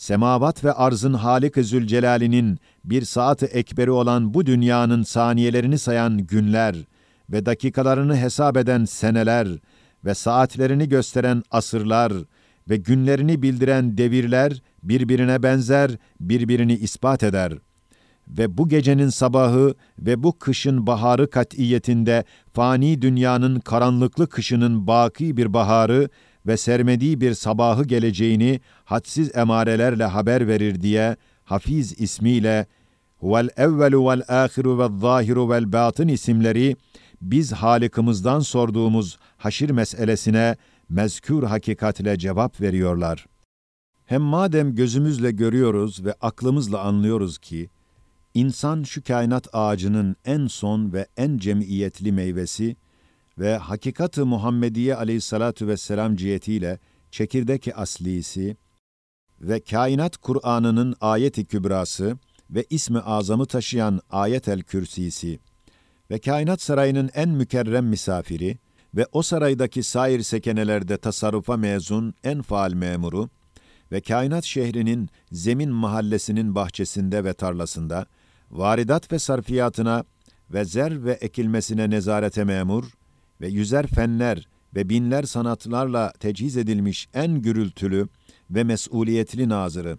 semavat 0.01 0.65
ve 0.65 0.73
arzın 0.73 1.15
Halik-i 1.15 1.65
Zülcelal'inin 1.65 2.59
bir 2.85 3.03
saat-ı 3.03 3.47
ekberi 3.47 3.91
olan 3.91 4.35
bu 4.35 4.47
dünyanın 4.47 5.03
saniyelerini 5.03 5.79
sayan 5.79 6.19
günler 6.19 6.77
ve 7.31 7.47
dakikalarını 7.47 8.17
hesap 8.17 8.57
eden 8.57 8.85
seneler 8.85 9.49
ve 10.05 10.15
saatlerini 10.15 10.89
gösteren 10.89 11.43
asırlar 11.51 12.13
ve 12.69 12.77
günlerini 12.77 13.43
bildiren 13.43 13.99
devirler 13.99 14.63
birbirine 14.83 15.43
benzer, 15.43 15.91
birbirini 16.21 16.75
ispat 16.75 17.23
eder. 17.23 17.53
Ve 18.29 18.59
bu 18.59 18.69
gecenin 18.69 19.09
sabahı 19.09 19.75
ve 19.99 20.23
bu 20.23 20.39
kışın 20.39 20.87
baharı 20.87 21.31
kat'iyetinde 21.31 22.25
fani 22.53 23.03
dünyanın 23.03 23.61
karanlıklı 23.61 24.29
kışının 24.29 24.87
baki 24.87 25.37
bir 25.37 25.53
baharı 25.53 26.09
ve 26.47 26.57
sermediği 26.57 27.21
bir 27.21 27.35
sabahı 27.35 27.85
geleceğini 27.85 28.61
hadsiz 28.85 29.37
emarelerle 29.37 30.05
haber 30.05 30.49
verir 30.49 30.81
diye 30.81 31.17
Hafiz 31.45 32.01
ismiyle 32.01 32.67
Huvel 33.19 33.49
evvelu 33.57 34.09
vel 34.09 34.23
ahiru 34.29 34.79
vel 34.79 35.01
zahiru 35.01 35.51
vel 35.51 35.73
batın 35.73 36.09
isimleri 36.09 36.77
biz 37.23 37.53
Halık'ımızdan 37.53 38.41
sorduğumuz 38.41 39.19
haşir 39.37 39.71
meselesine 39.71 40.57
mezkür 40.89 41.43
hakikatle 41.43 42.19
cevap 42.19 42.61
veriyorlar. 42.61 43.27
Hem 44.05 44.23
madem 44.23 44.75
gözümüzle 44.75 45.31
görüyoruz 45.31 46.05
ve 46.05 46.15
aklımızla 46.21 46.81
anlıyoruz 46.81 47.39
ki, 47.39 47.71
insan 48.35 48.83
şu 48.83 49.05
kainat 49.05 49.49
ağacının 49.53 50.17
en 50.25 50.47
son 50.47 50.93
ve 50.93 51.07
en 51.17 51.39
cemiyetli 51.39 52.13
meyvesi 52.13 52.77
ve 53.41 53.57
hakikat-ı 53.57 54.27
Muhammediye 54.27 54.97
aleyhissalatu 54.97 55.67
vesselam 55.67 56.17
cihetiyle 56.17 56.79
çekirdek 57.11 57.69
aslisi 57.75 58.57
ve 59.41 59.61
kainat 59.61 60.17
Kur'an'ının 60.17 60.95
ayeti 61.01 61.45
kübrası 61.45 62.19
ve 62.51 62.65
ismi 62.71 62.99
azamı 62.99 63.47
taşıyan 63.47 64.01
ayet-el 64.11 64.63
kürsisi 64.63 65.39
ve 66.11 66.19
kainat 66.19 66.63
sarayının 66.63 67.11
en 67.15 67.29
mükerrem 67.29 67.87
misafiri 67.87 68.59
ve 68.95 69.07
o 69.13 69.23
saraydaki 69.23 69.83
sair 69.83 70.23
sekenelerde 70.23 70.97
tasarrufa 70.97 71.57
mezun 71.57 72.15
en 72.25 72.43
faal 72.43 72.73
memuru 72.73 73.31
ve 73.93 74.01
kainat 74.01 74.45
şehrinin 74.45 75.09
zemin 75.33 75.71
mahallesinin 75.71 76.55
bahçesinde 76.55 77.25
ve 77.25 77.33
tarlasında 77.33 78.07
varidat 78.51 79.13
ve 79.13 79.19
sarfiyatına 79.19 80.05
ve 80.51 80.65
zer 80.65 81.05
ve 81.05 81.13
ekilmesine 81.13 81.91
nezarete 81.91 82.45
memur 82.45 83.00
ve 83.41 83.49
yüzer 83.49 83.87
fenler 83.87 84.49
ve 84.75 84.89
binler 84.89 85.23
sanatlarla 85.23 86.13
tecihiz 86.21 86.57
edilmiş 86.57 87.09
en 87.15 87.43
gürültülü 87.43 88.09
ve 88.51 88.65
mesuliyetli 88.65 89.49
nazırı. 89.49 89.99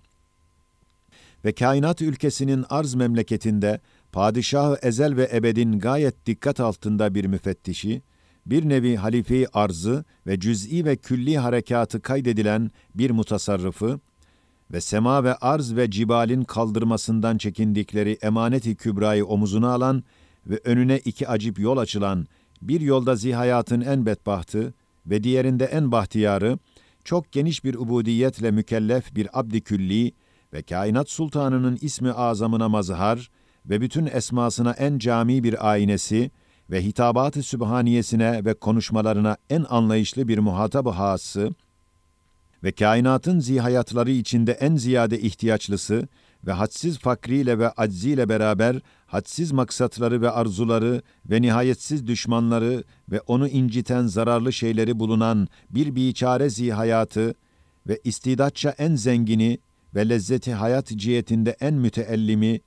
Ve 1.45 1.51
kainat 1.51 2.01
ülkesinin 2.01 2.65
arz 2.69 2.93
memleketinde 2.93 3.79
padişah 4.11 4.75
ezel 4.81 5.15
ve 5.15 5.29
ebedin 5.33 5.79
gayet 5.79 6.25
dikkat 6.25 6.59
altında 6.59 7.15
bir 7.15 7.25
müfettişi, 7.25 8.01
bir 8.45 8.69
nevi 8.69 8.95
halife 8.95 9.47
arzı 9.53 10.05
ve 10.27 10.39
cüz'i 10.39 10.85
ve 10.85 10.95
külli 10.95 11.37
harekatı 11.37 12.01
kaydedilen 12.01 12.71
bir 12.95 13.11
mutasarrıfı 13.11 13.99
ve 14.71 14.81
sema 14.81 15.23
ve 15.23 15.35
arz 15.35 15.75
ve 15.75 15.91
cibalin 15.91 16.43
kaldırmasından 16.43 17.37
çekindikleri 17.37 18.17
emaneti 18.21 18.75
kübrayı 18.75 19.25
omuzuna 19.25 19.73
alan 19.73 20.03
ve 20.47 20.59
önüne 20.63 20.97
iki 20.97 21.27
acip 21.27 21.59
yol 21.59 21.77
açılan, 21.77 22.27
bir 22.61 22.81
yolda 22.81 23.15
zihayatın 23.15 23.81
en 23.81 24.05
bedbahtı 24.05 24.73
ve 25.05 25.23
diğerinde 25.23 25.65
en 25.65 25.91
bahtiyarı, 25.91 26.57
çok 27.03 27.31
geniş 27.31 27.63
bir 27.63 27.75
ubudiyetle 27.75 28.51
mükellef 28.51 29.15
bir 29.15 29.39
abdi 29.39 29.61
külli 29.61 30.11
ve 30.53 30.61
kainat 30.61 31.09
sultanının 31.09 31.77
ismi 31.81 32.11
azamına 32.11 32.69
mazhar 32.69 33.29
ve 33.65 33.81
bütün 33.81 34.05
esmasına 34.05 34.71
en 34.71 34.97
cami 34.97 35.43
bir 35.43 35.71
aynesi 35.71 36.31
ve 36.69 36.83
hitabat-ı 36.83 37.43
sübhaniyesine 37.43 38.45
ve 38.45 38.53
konuşmalarına 38.53 39.37
en 39.49 39.65
anlayışlı 39.69 40.27
bir 40.27 40.37
muhatap-ı 40.37 40.89
hası 40.89 41.53
ve 42.63 42.71
kainatın 42.71 43.39
zihayatları 43.39 44.11
içinde 44.11 44.51
en 44.51 44.75
ziyade 44.75 45.19
ihtiyaçlısı 45.19 46.07
ve 46.47 46.51
hadsiz 46.51 46.99
fakriyle 46.99 47.59
ve 47.59 47.69
acziyle 47.69 48.29
beraber 48.29 48.81
hadsiz 49.05 49.51
maksatları 49.51 50.21
ve 50.21 50.29
arzuları 50.29 51.01
ve 51.25 51.41
nihayetsiz 51.41 52.07
düşmanları 52.07 52.83
ve 53.11 53.21
onu 53.21 53.47
inciten 53.47 54.07
zararlı 54.07 54.53
şeyleri 54.53 54.99
bulunan 54.99 55.47
bir 55.69 55.95
biçare 55.95 56.49
zihayatı 56.49 57.35
ve 57.87 57.99
istidatça 58.03 58.69
en 58.77 58.95
zengini 58.95 59.59
ve 59.95 60.09
lezzeti 60.09 60.53
hayat 60.53 60.87
cihetinde 60.87 61.55
en 61.61 61.73
müteellimi 61.73 62.59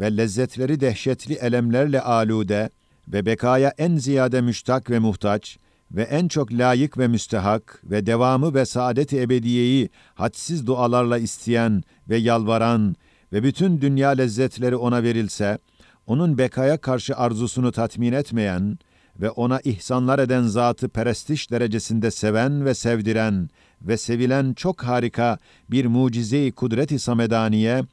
ve 0.00 0.16
lezzetleri 0.16 0.80
dehşetli 0.80 1.34
elemlerle 1.34 2.00
alude 2.00 2.70
ve 3.08 3.26
bekaya 3.26 3.74
en 3.78 3.96
ziyade 3.96 4.40
müştak 4.40 4.90
ve 4.90 4.98
muhtaç 4.98 5.58
ve 5.90 6.02
en 6.02 6.28
çok 6.28 6.52
layık 6.52 6.98
ve 6.98 7.08
müstehak 7.08 7.82
ve 7.84 8.06
devamı 8.06 8.54
ve 8.54 8.66
saadet-i 8.66 9.20
ebediyeyi 9.20 9.90
hadsiz 10.14 10.66
dualarla 10.66 11.18
isteyen 11.18 11.82
ve 12.08 12.16
yalvaran 12.16 12.96
ve 13.32 13.42
bütün 13.42 13.80
dünya 13.80 14.10
lezzetleri 14.10 14.76
ona 14.76 15.02
verilse, 15.02 15.58
onun 16.06 16.38
bekaya 16.38 16.76
karşı 16.76 17.16
arzusunu 17.16 17.72
tatmin 17.72 18.12
etmeyen 18.12 18.78
ve 19.20 19.30
ona 19.30 19.60
ihsanlar 19.60 20.18
eden 20.18 20.42
zatı 20.42 20.88
perestiş 20.88 21.50
derecesinde 21.50 22.10
seven 22.10 22.64
ve 22.64 22.74
sevdiren 22.74 23.48
ve 23.82 23.96
sevilen 23.96 24.52
çok 24.54 24.82
harika 24.82 25.38
bir 25.70 25.86
mucize-i 25.86 26.52
kudret-i 26.52 26.98
samedaniye 26.98 27.84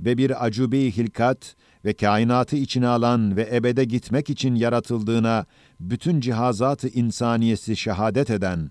ve 0.00 0.18
bir 0.18 0.44
acube-i 0.44 0.96
hilkat 0.96 1.56
ve 1.84 1.92
kainatı 1.92 2.56
içine 2.56 2.86
alan 2.86 3.36
ve 3.36 3.48
ebede 3.52 3.84
gitmek 3.84 4.30
için 4.30 4.54
yaratıldığına 4.54 5.46
bütün 5.80 6.20
cihazat-ı 6.20 6.88
insaniyesi 6.88 7.76
şehadet 7.76 8.30
eden, 8.30 8.70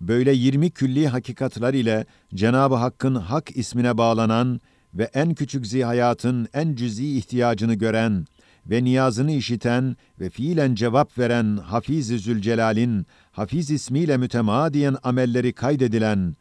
böyle 0.00 0.32
yirmi 0.32 0.70
külli 0.70 1.08
hakikatlar 1.08 1.74
ile 1.74 2.06
Cenab-ı 2.34 2.74
Hakk'ın 2.74 3.14
hak 3.14 3.56
ismine 3.56 3.98
bağlanan 3.98 4.60
ve 4.94 5.10
en 5.14 5.34
küçük 5.34 5.66
zihayatın 5.66 6.48
en 6.54 6.74
cüz'i 6.74 7.16
ihtiyacını 7.16 7.74
gören 7.74 8.24
ve 8.66 8.84
niyazını 8.84 9.32
işiten 9.32 9.96
ve 10.20 10.30
fiilen 10.30 10.74
cevap 10.74 11.18
veren 11.18 11.56
Hafiz-i 11.56 12.18
Zülcelal'in 12.18 13.06
Hafiz 13.32 13.70
ismiyle 13.70 14.16
mütemadiyen 14.16 14.96
amelleri 15.02 15.52
kaydedilen 15.52 16.36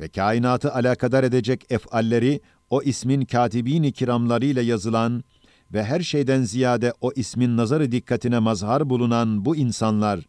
ve 0.00 0.08
kainatı 0.08 0.72
alakadar 0.72 1.24
edecek 1.24 1.64
efalleri 1.70 2.40
o 2.70 2.82
ismin 2.82 3.24
katibin-i 3.24 3.92
kiramlarıyla 3.92 4.62
yazılan 4.62 5.24
ve 5.72 5.84
her 5.84 6.00
şeyden 6.00 6.42
ziyade 6.42 6.92
o 7.00 7.12
ismin 7.16 7.56
nazarı 7.56 7.92
dikkatine 7.92 8.38
mazhar 8.38 8.90
bulunan 8.90 9.44
bu 9.44 9.56
insanlar, 9.56 10.20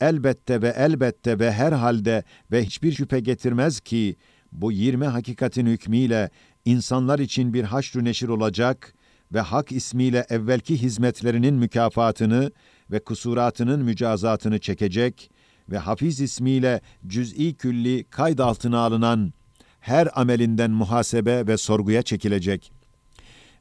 elbette 0.00 0.62
ve 0.62 0.74
elbette 0.76 1.38
ve 1.38 1.52
her 1.52 1.72
halde 1.72 2.24
ve 2.52 2.64
hiçbir 2.64 2.92
şüphe 2.92 3.20
getirmez 3.20 3.80
ki, 3.80 4.16
bu 4.52 4.72
yirmi 4.72 5.06
hakikatin 5.06 5.66
hükmüyle 5.66 6.30
insanlar 6.64 7.18
için 7.18 7.54
bir 7.54 7.64
haşr 7.64 8.04
neşir 8.04 8.28
olacak 8.28 8.94
ve 9.32 9.40
hak 9.40 9.72
ismiyle 9.72 10.26
evvelki 10.28 10.82
hizmetlerinin 10.82 11.54
mükafatını 11.54 12.52
ve 12.90 13.00
kusuratının 13.00 13.84
mücazatını 13.84 14.58
çekecek 14.58 15.30
ve 15.70 15.78
hafiz 15.78 16.20
ismiyle 16.20 16.80
cüz'i 17.06 17.54
külli 17.54 18.04
kayd 18.04 18.38
altına 18.38 18.78
alınan 18.78 19.32
her 19.80 20.20
amelinden 20.20 20.70
muhasebe 20.70 21.46
ve 21.46 21.56
sorguya 21.56 22.02
çekilecek. 22.02 22.72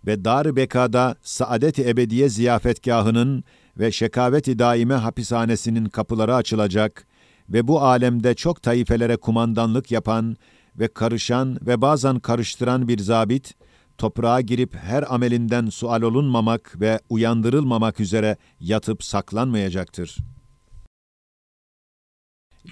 Ve 0.05 0.25
dar 0.25 0.55
bekada 0.55 1.15
saadet-i 1.21 1.89
ebediye 1.89 2.29
ziyafetgahının 2.29 3.43
ve 3.79 3.91
şekavet-i 3.91 4.59
daime 4.59 4.93
hapishanesinin 4.93 5.85
kapıları 5.85 6.35
açılacak 6.35 7.07
ve 7.49 7.67
bu 7.67 7.81
alemde 7.81 8.33
çok 8.33 8.61
taifelere 8.61 9.17
kumandanlık 9.17 9.91
yapan 9.91 10.37
ve 10.75 10.87
karışan 10.87 11.57
ve 11.61 11.81
bazen 11.81 12.19
karıştıran 12.19 12.87
bir 12.87 12.99
zabit, 12.99 13.53
toprağa 13.97 14.41
girip 14.41 14.75
her 14.75 15.13
amelinden 15.13 15.69
sual 15.69 16.01
olunmamak 16.01 16.81
ve 16.81 16.99
uyandırılmamak 17.09 17.99
üzere 17.99 18.37
yatıp 18.59 19.03
saklanmayacaktır. 19.03 20.17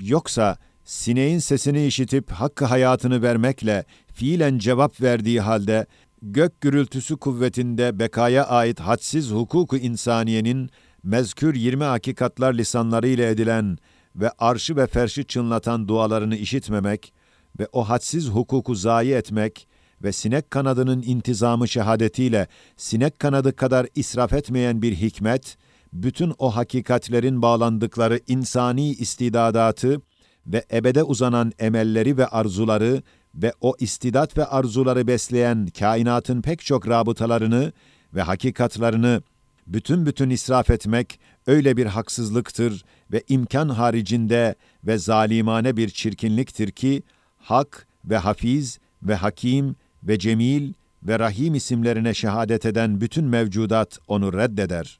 Yoksa 0.02 0.58
sineğin 0.84 1.40
sesini 1.40 1.86
işitip 1.86 2.32
hakkı 2.32 2.66
hayatını 2.66 3.22
vermekle 3.22 3.86
fiilen 4.14 4.58
cevap 4.58 5.02
verdiği 5.02 5.42
halde 5.42 5.86
gök 6.22 6.62
gürültüsü 6.62 7.18
kuvvetinde 7.18 8.00
bekaya 8.00 8.48
ait 8.48 8.80
hadsiz 8.80 9.32
hukuku 9.32 9.78
insaniyenin 9.78 10.70
mezkür 11.04 11.56
20 11.56 11.84
hakikatlar 11.84 12.54
lisanlarıyla 12.54 13.30
edilen 13.30 13.78
ve 14.16 14.32
arşı 14.40 14.76
ve 14.76 14.88
ferşi 14.88 15.26
çınlatan 15.26 15.88
dualarını 15.88 16.36
işitmemek 16.36 17.14
ve 17.60 17.68
o 17.72 17.84
hadsiz 17.84 18.30
hukuku 18.30 18.76
zayi 18.76 19.14
etmek 19.14 19.68
ve 20.04 20.12
sinek 20.12 20.52
kanadının 20.52 21.02
intizamı 21.02 21.68
şehadetiyle 21.68 22.48
sinek 22.78 23.20
kanadı 23.20 23.56
kadar 23.56 23.88
israf 23.96 24.34
etmeyen 24.34 24.82
bir 24.82 24.96
hikmet, 24.96 25.58
bütün 25.94 26.34
o 26.38 26.56
hakikatlerin 26.56 27.42
bağlandıkları 27.42 28.20
insani 28.28 28.90
istidadatı 28.90 30.02
ve 30.48 30.66
ebede 30.74 31.04
uzanan 31.04 31.52
emelleri 31.60 32.18
ve 32.18 32.28
arzuları 32.28 33.04
ve 33.36 33.54
o 33.62 33.76
istidat 33.80 34.38
ve 34.38 34.46
arzuları 34.46 35.08
besleyen 35.08 35.68
kainatın 35.80 36.42
pek 36.42 36.66
çok 36.66 36.88
rabıtalarını 36.88 37.74
ve 38.14 38.22
hakikatlarını 38.22 39.22
bütün 39.68 40.06
bütün 40.06 40.30
israf 40.30 40.70
etmek 40.70 41.20
öyle 41.48 41.78
bir 41.78 41.86
haksızlıktır 41.86 42.84
ve 43.12 43.24
imkan 43.28 43.70
haricinde 43.70 44.56
ve 44.84 44.98
zalimane 44.98 45.78
bir 45.78 45.90
çirkinliktir 45.90 46.72
ki, 46.72 47.04
hak 47.50 47.88
ve 48.06 48.18
hafiz 48.18 48.80
ve 49.04 49.16
hakim 49.16 49.76
ve 50.04 50.20
cemil 50.20 50.74
ve 51.04 51.20
rahim 51.20 51.56
isimlerine 51.56 52.14
şehadet 52.14 52.66
eden 52.66 53.02
bütün 53.02 53.26
mevcudat 53.26 54.00
onu 54.08 54.34
reddeder. 54.34 55.00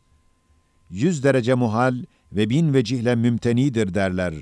Yüz 0.90 1.24
derece 1.24 1.54
muhal 1.54 2.04
ve 2.32 2.50
bin 2.50 2.74
vecihle 2.74 3.16
mümtenidir 3.16 3.94
derler. 3.94 4.34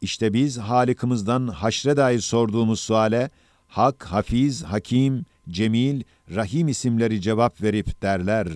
İşte 0.00 0.32
biz 0.32 0.58
Halikimizden 0.58 1.46
haşre 1.48 1.96
dair 1.96 2.20
sorduğumuz 2.20 2.80
suale, 2.80 3.30
Hak, 3.68 4.04
Hafiz, 4.04 4.62
Hakim, 4.62 5.24
Cemil, 5.48 6.02
Rahim 6.34 6.68
isimleri 6.68 7.20
cevap 7.20 7.62
verip 7.62 8.02
derler. 8.02 8.48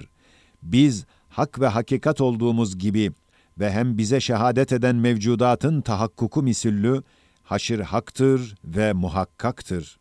Biz 0.62 1.04
hak 1.28 1.60
ve 1.60 1.66
hakikat 1.66 2.20
olduğumuz 2.20 2.78
gibi 2.78 3.12
ve 3.58 3.70
hem 3.70 3.98
bize 3.98 4.20
şehadet 4.20 4.72
eden 4.72 4.96
mevcudatın 4.96 5.80
tahakkuku 5.80 6.42
misüllü, 6.42 7.02
haşir 7.48 7.80
haktır 7.80 8.54
ve 8.64 8.92
muhakkaktır. 8.92 9.98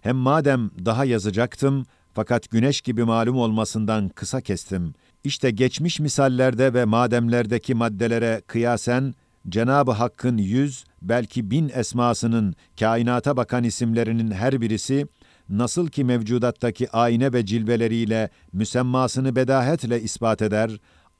Hem 0.00 0.16
madem 0.16 0.70
daha 0.84 1.04
yazacaktım, 1.04 1.86
fakat 2.14 2.50
güneş 2.50 2.80
gibi 2.80 3.04
malum 3.04 3.36
olmasından 3.36 4.08
kısa 4.08 4.40
kestim. 4.40 4.94
İşte 5.24 5.50
geçmiş 5.50 6.00
misallerde 6.00 6.74
ve 6.74 6.84
mademlerdeki 6.84 7.74
maddelere 7.74 8.42
kıyasen, 8.46 9.14
Cenab-ı 9.48 9.90
Hakk'ın 9.90 10.36
yüz, 10.38 10.84
belki 11.02 11.50
bin 11.50 11.70
esmasının, 11.74 12.54
kainata 12.80 13.36
bakan 13.36 13.64
isimlerinin 13.64 14.30
her 14.30 14.60
birisi, 14.60 15.06
nasıl 15.48 15.88
ki 15.88 16.04
mevcudattaki 16.04 16.90
ayne 16.90 17.32
ve 17.32 17.46
cilveleriyle 17.46 18.30
müsemmasını 18.52 19.36
bedahetle 19.36 20.02
ispat 20.02 20.42
eder, 20.42 20.70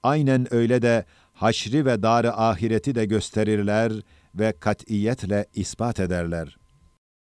aynen 0.03 0.55
öyle 0.55 0.83
de 0.83 1.05
haşri 1.33 1.87
ve 1.87 2.03
dar 2.03 2.25
ahireti 2.25 2.95
de 2.95 3.05
gösterirler 3.05 3.93
ve 4.35 4.55
katiyetle 4.61 5.47
ispat 5.55 6.01
ederler. 6.01 6.59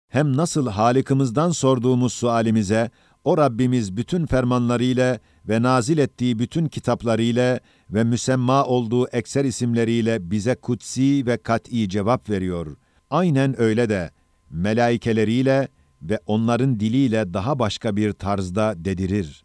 Hem 0.08 0.36
nasıl 0.36 0.68
Halikimizden 0.68 1.50
sorduğumuz 1.50 2.12
sualimize, 2.12 2.90
o 3.24 3.38
Rabbimiz 3.38 3.96
bütün 3.96 4.26
fermanlarıyla 4.26 5.18
ve 5.48 5.62
nazil 5.62 5.98
ettiği 5.98 6.38
bütün 6.38 6.66
kitaplarıyla 6.66 7.60
ve 7.90 8.04
müsemma 8.04 8.64
olduğu 8.64 9.08
ekser 9.08 9.44
isimleriyle 9.44 10.30
bize 10.30 10.54
kutsi 10.54 11.26
ve 11.26 11.36
kat'i 11.36 11.88
cevap 11.88 12.30
veriyor. 12.30 12.76
Aynen 13.10 13.60
öyle 13.60 13.88
de 13.88 14.10
melaikeleriyle 14.50 15.68
ve 16.02 16.20
onların 16.26 16.80
diliyle 16.80 17.34
daha 17.34 17.58
başka 17.58 17.96
bir 17.96 18.12
tarzda 18.12 18.74
dedirir. 18.76 19.44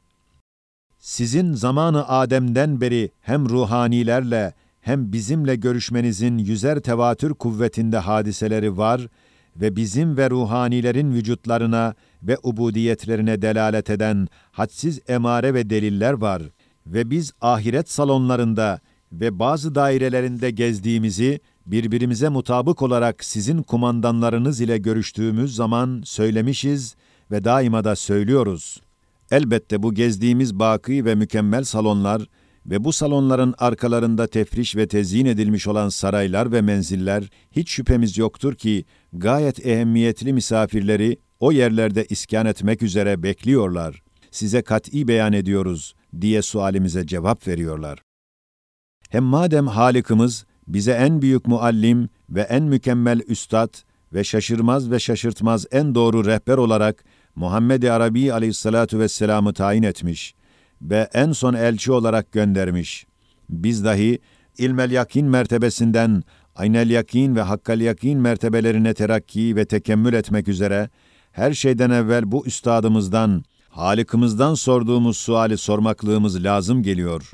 Sizin 0.99 1.53
zamanı 1.53 2.07
Adem'den 2.07 2.81
beri 2.81 3.11
hem 3.21 3.49
ruhanilerle 3.49 4.53
hem 4.85 5.13
bizimle 5.13 5.55
görüşmenizin 5.55 6.37
yüzer 6.37 6.79
tevatür 6.79 7.33
kuvvetinde 7.33 7.97
hadiseleri 7.97 8.77
var 8.77 9.07
ve 9.55 9.75
bizim 9.75 10.17
ve 10.17 10.29
ruhanilerin 10.29 11.13
vücutlarına 11.13 11.93
ve 12.23 12.37
ubudiyetlerine 12.43 13.41
delalet 13.41 13.89
eden 13.89 14.27
hadsiz 14.51 14.99
emare 15.07 15.53
ve 15.53 15.69
deliller 15.69 16.13
var 16.13 16.41
ve 16.87 17.09
biz 17.09 17.31
ahiret 17.41 17.91
salonlarında 17.91 18.79
ve 19.11 19.39
bazı 19.39 19.75
dairelerinde 19.75 20.51
gezdiğimizi 20.51 21.39
birbirimize 21.65 22.29
mutabık 22.29 22.81
olarak 22.81 23.23
sizin 23.23 23.63
kumandanlarınız 23.63 24.61
ile 24.61 24.77
görüştüğümüz 24.77 25.55
zaman 25.55 26.01
söylemişiz 26.05 26.95
ve 27.31 27.43
daima 27.43 27.83
da 27.83 27.95
söylüyoruz. 27.95 28.81
Elbette 29.31 29.83
bu 29.83 29.93
gezdiğimiz 29.93 30.59
baki 30.59 31.05
ve 31.05 31.15
mükemmel 31.15 31.63
salonlar 31.63 32.27
ve 32.65 32.83
bu 32.83 32.93
salonların 32.93 33.55
arkalarında 33.57 34.27
tefriş 34.27 34.75
ve 34.75 34.87
tezyin 34.87 35.25
edilmiş 35.25 35.67
olan 35.67 35.89
saraylar 35.89 36.51
ve 36.51 36.61
menziller 36.61 37.29
hiç 37.51 37.69
şüphemiz 37.69 38.17
yoktur 38.17 38.55
ki 38.55 38.85
gayet 39.13 39.65
ehemmiyetli 39.65 40.33
misafirleri 40.33 41.17
o 41.39 41.51
yerlerde 41.51 42.05
iskan 42.05 42.45
etmek 42.45 42.83
üzere 42.83 43.23
bekliyorlar. 43.23 44.01
Size 44.31 44.61
kat'i 44.61 45.07
beyan 45.07 45.33
ediyoruz 45.33 45.93
diye 46.21 46.41
sualimize 46.41 47.07
cevap 47.07 47.47
veriyorlar. 47.47 47.99
Hem 49.09 49.23
madem 49.23 49.67
Halikimiz 49.67 50.45
bize 50.67 50.91
en 50.91 51.21
büyük 51.21 51.47
muallim 51.47 52.09
ve 52.29 52.41
en 52.41 52.63
mükemmel 52.63 53.21
üstad 53.27 53.73
ve 54.13 54.23
şaşırmaz 54.23 54.91
ve 54.91 54.99
şaşırtmaz 54.99 55.65
en 55.71 55.95
doğru 55.95 56.25
rehber 56.25 56.57
olarak 56.57 57.03
Muhammed-i 57.35 57.91
Arabi 57.91 58.33
aleyhissalatu 58.33 58.99
vesselam'ı 58.99 59.53
tayin 59.53 59.83
etmiş 59.83 60.35
ve 60.81 61.09
en 61.13 61.31
son 61.31 61.53
elçi 61.53 61.91
olarak 61.91 62.31
göndermiş. 62.31 63.05
Biz 63.49 63.85
dahi 63.85 64.19
ilmel 64.57 64.91
yakin 64.91 65.25
mertebesinden 65.25 66.23
aynel 66.55 66.89
yakin 66.89 67.35
ve 67.35 67.41
hakkal 67.41 67.81
yakin 67.81 68.19
mertebelerine 68.19 68.93
terakki 68.93 69.55
ve 69.55 69.65
tekemmül 69.65 70.13
etmek 70.13 70.47
üzere 70.47 70.89
her 71.31 71.53
şeyden 71.53 71.89
evvel 71.89 72.31
bu 72.31 72.45
üstadımızdan, 72.45 73.43
Halikimizden 73.69 74.53
sorduğumuz 74.53 75.17
suali 75.17 75.57
sormaklığımız 75.57 76.43
lazım 76.43 76.83
geliyor. 76.83 77.31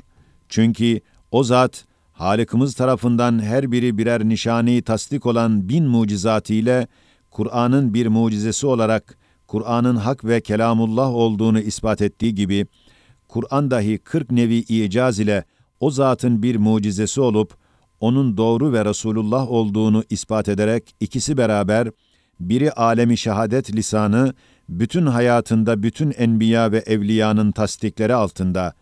Çünkü 0.48 1.00
o 1.30 1.44
zat, 1.44 1.84
Halikimiz 2.12 2.74
tarafından 2.74 3.42
her 3.42 3.72
biri 3.72 3.98
birer 3.98 4.24
nişani 4.24 4.82
tasdik 4.82 5.26
olan 5.26 5.68
bin 5.68 5.84
mucizatı 5.84 6.52
ile 6.52 6.86
Kur'an'ın 7.30 7.94
bir 7.94 8.06
mucizesi 8.06 8.66
olarak 8.66 9.18
Kur'an'ın 9.46 9.96
hak 9.96 10.24
ve 10.24 10.40
kelamullah 10.40 11.14
olduğunu 11.14 11.60
ispat 11.60 12.02
ettiği 12.02 12.34
gibi, 12.34 12.66
Kur'an 13.32 13.70
dahi 13.70 13.98
40 13.98 14.30
nevi 14.30 14.56
icaz 14.56 15.18
ile 15.18 15.44
o 15.80 15.90
zatın 15.90 16.42
bir 16.42 16.56
mucizesi 16.56 17.20
olup, 17.20 17.54
onun 18.00 18.36
doğru 18.36 18.72
ve 18.72 18.84
Resulullah 18.84 19.50
olduğunu 19.50 20.04
ispat 20.10 20.48
ederek 20.48 20.94
ikisi 21.00 21.36
beraber, 21.36 21.88
biri 22.40 22.72
alemi 22.72 23.18
şehadet 23.18 23.76
lisanı, 23.76 24.34
bütün 24.68 25.06
hayatında 25.06 25.82
bütün 25.82 26.10
enbiya 26.10 26.72
ve 26.72 26.78
evliyanın 26.78 27.52
tasdikleri 27.52 28.14
altında, 28.14 28.74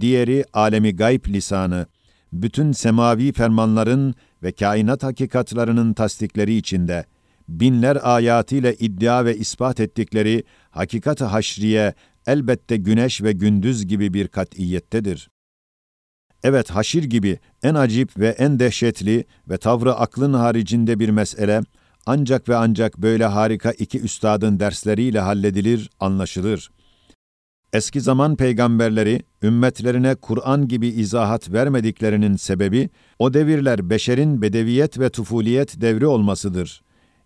diğeri 0.00 0.44
alemi 0.52 0.96
gayb 0.96 1.26
lisanı, 1.28 1.86
bütün 2.32 2.72
semavi 2.72 3.32
fermanların 3.32 4.14
ve 4.42 4.52
kainat 4.52 5.02
hakikatlarının 5.02 5.92
tasdikleri 5.92 6.54
içinde, 6.56 7.04
binler 7.48 7.98
ayatıyla 8.02 8.72
iddia 8.72 9.24
ve 9.24 9.36
ispat 9.36 9.80
ettikleri 9.80 10.44
hakikat-ı 10.70 11.24
haşriye 11.24 11.94
elbette 12.26 12.76
güneş 12.76 13.22
ve 13.22 13.32
gündüz 13.32 13.86
gibi 13.86 14.14
bir 14.14 14.28
kat'iyettedir. 14.28 15.30
Evet 16.42 16.70
haşir 16.70 17.04
gibi 17.04 17.38
en 17.62 17.74
acip 17.74 18.18
ve 18.18 18.28
en 18.28 18.58
dehşetli 18.58 19.24
ve 19.48 19.58
tavrı 19.58 19.94
aklın 19.94 20.32
haricinde 20.32 21.00
bir 21.00 21.08
mesele, 21.08 21.60
ancak 22.06 22.48
ve 22.48 22.56
ancak 22.56 22.98
böyle 22.98 23.24
harika 23.24 23.72
iki 23.72 24.00
üstadın 24.00 24.60
dersleriyle 24.60 25.20
halledilir, 25.20 25.90
anlaşılır. 26.00 26.70
Eski 27.72 28.00
zaman 28.00 28.36
peygamberleri 28.36 29.22
ümmetlerine 29.42 30.14
Kur'an 30.14 30.68
gibi 30.68 30.88
izahat 30.88 31.52
vermediklerinin 31.52 32.36
sebebi 32.36 32.90
o 33.18 33.34
devirler 33.34 33.90
beşerin 33.90 34.42
bedeviyet 34.42 34.98
ve 34.98 35.10
tufuliyet 35.10 35.80
devri 35.80 36.06
olmasıdır. 36.06 36.82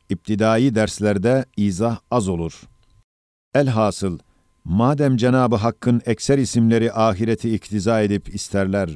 İptidai 0.09 0.75
derslerde 0.75 1.45
izah 1.57 1.99
az 2.11 2.29
olur. 2.29 2.63
Elhasıl 3.55 4.19
madem 4.69 5.17
Cenabı 5.17 5.57
Hakk'ın 5.57 6.01
ekser 6.07 6.39
isimleri 6.39 6.93
ahireti 6.93 7.55
iktiza 7.55 8.01
edip 8.01 8.35
isterler, 8.35 8.91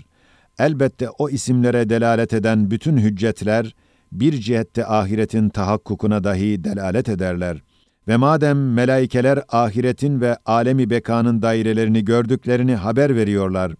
elbette 0.59 1.11
o 1.11 1.31
isimlere 1.31 1.89
delalet 1.89 2.33
eden 2.33 2.71
bütün 2.71 2.97
hüccetler 2.97 3.75
bir 4.13 4.33
cihette 4.33 4.87
ahiretin 4.87 5.49
tahakkukuna 5.49 6.25
dahi 6.25 6.65
delalet 6.65 7.09
ederler. 7.09 7.63
Ve 8.09 8.17
madem 8.17 8.73
melaikeler 8.73 9.43
ahiretin 9.49 10.21
ve 10.21 10.37
alemi 10.47 10.91
bekanın 10.91 11.43
dairelerini 11.43 12.05
gördüklerini 12.05 12.75
haber 12.75 13.17
veriyorlar, 13.17 13.73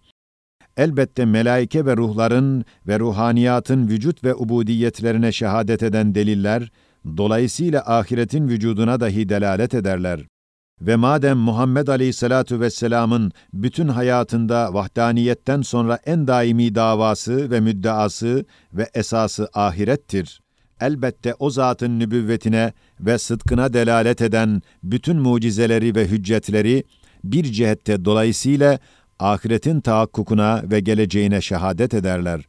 elbette 0.77 1.25
melaike 1.25 1.85
ve 1.85 1.97
ruhların 1.97 2.65
ve 2.87 2.99
ruhaniyatın 2.99 3.87
vücut 3.87 4.23
ve 4.23 4.35
ubudiyetlerine 4.35 5.31
şehadet 5.31 5.83
eden 5.83 6.15
deliller, 6.15 6.71
dolayısıyla 7.17 7.83
ahiretin 7.85 8.47
vücuduna 8.47 8.99
dahi 8.99 9.29
delalet 9.29 9.73
ederler. 9.73 10.32
Ve 10.81 10.95
madem 10.95 11.37
Muhammed 11.37 11.87
Aleyhisselatu 11.87 12.59
Vesselam'ın 12.59 13.31
bütün 13.53 13.87
hayatında 13.87 14.73
vahdaniyetten 14.73 15.61
sonra 15.61 15.99
en 16.05 16.27
daimi 16.27 16.75
davası 16.75 17.51
ve 17.51 17.59
müddeası 17.59 18.45
ve 18.73 18.89
esası 18.93 19.49
ahirettir. 19.53 20.41
Elbette 20.81 21.33
o 21.39 21.49
zatın 21.49 21.99
nübüvvetine 21.99 22.73
ve 22.99 23.17
sıdkına 23.17 23.73
delalet 23.73 24.21
eden 24.21 24.61
bütün 24.83 25.17
mucizeleri 25.17 25.95
ve 25.95 26.07
hüccetleri 26.07 26.83
bir 27.23 27.43
cihette 27.43 28.05
dolayısıyla 28.05 28.79
ahiretin 29.19 29.81
tahakkukuna 29.81 30.63
ve 30.63 30.79
geleceğine 30.79 31.41
şehadet 31.41 31.93
ederler. 31.93 32.41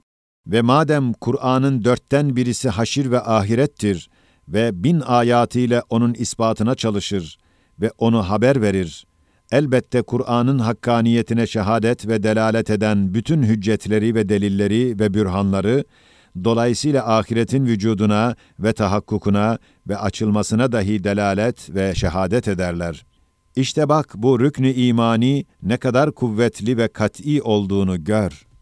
Ve 0.46 0.62
madem 0.62 1.12
Kur'an'ın 1.12 1.84
dörtten 1.84 2.36
birisi 2.36 2.68
haşir 2.68 3.10
ve 3.10 3.20
ahirettir 3.20 4.10
ve 4.48 4.84
bin 4.84 5.00
ayatıyla 5.00 5.82
onun 5.90 6.14
ispatına 6.14 6.74
çalışır, 6.74 7.38
ve 7.80 7.90
onu 7.98 8.22
haber 8.22 8.62
verir. 8.62 9.06
Elbette 9.52 10.02
Kur'an'ın 10.02 10.58
hakkaniyetine 10.58 11.46
şehadet 11.46 12.08
ve 12.08 12.22
delalet 12.22 12.70
eden 12.70 13.14
bütün 13.14 13.42
hüccetleri 13.42 14.14
ve 14.14 14.28
delilleri 14.28 14.98
ve 14.98 15.14
bürhanları, 15.14 15.84
dolayısıyla 16.44 17.16
ahiretin 17.18 17.66
vücuduna 17.66 18.36
ve 18.58 18.72
tahakkukuna 18.72 19.58
ve 19.88 19.96
açılmasına 19.96 20.72
dahi 20.72 21.04
delalet 21.04 21.74
ve 21.74 21.94
şehadet 21.94 22.48
ederler. 22.48 23.06
İşte 23.56 23.88
bak 23.88 24.12
bu 24.14 24.40
rüknü 24.40 24.70
imani 24.70 25.44
ne 25.62 25.76
kadar 25.76 26.12
kuvvetli 26.12 26.76
ve 26.76 26.88
kat'i 26.88 27.42
olduğunu 27.42 28.04
gör.'' 28.04 28.53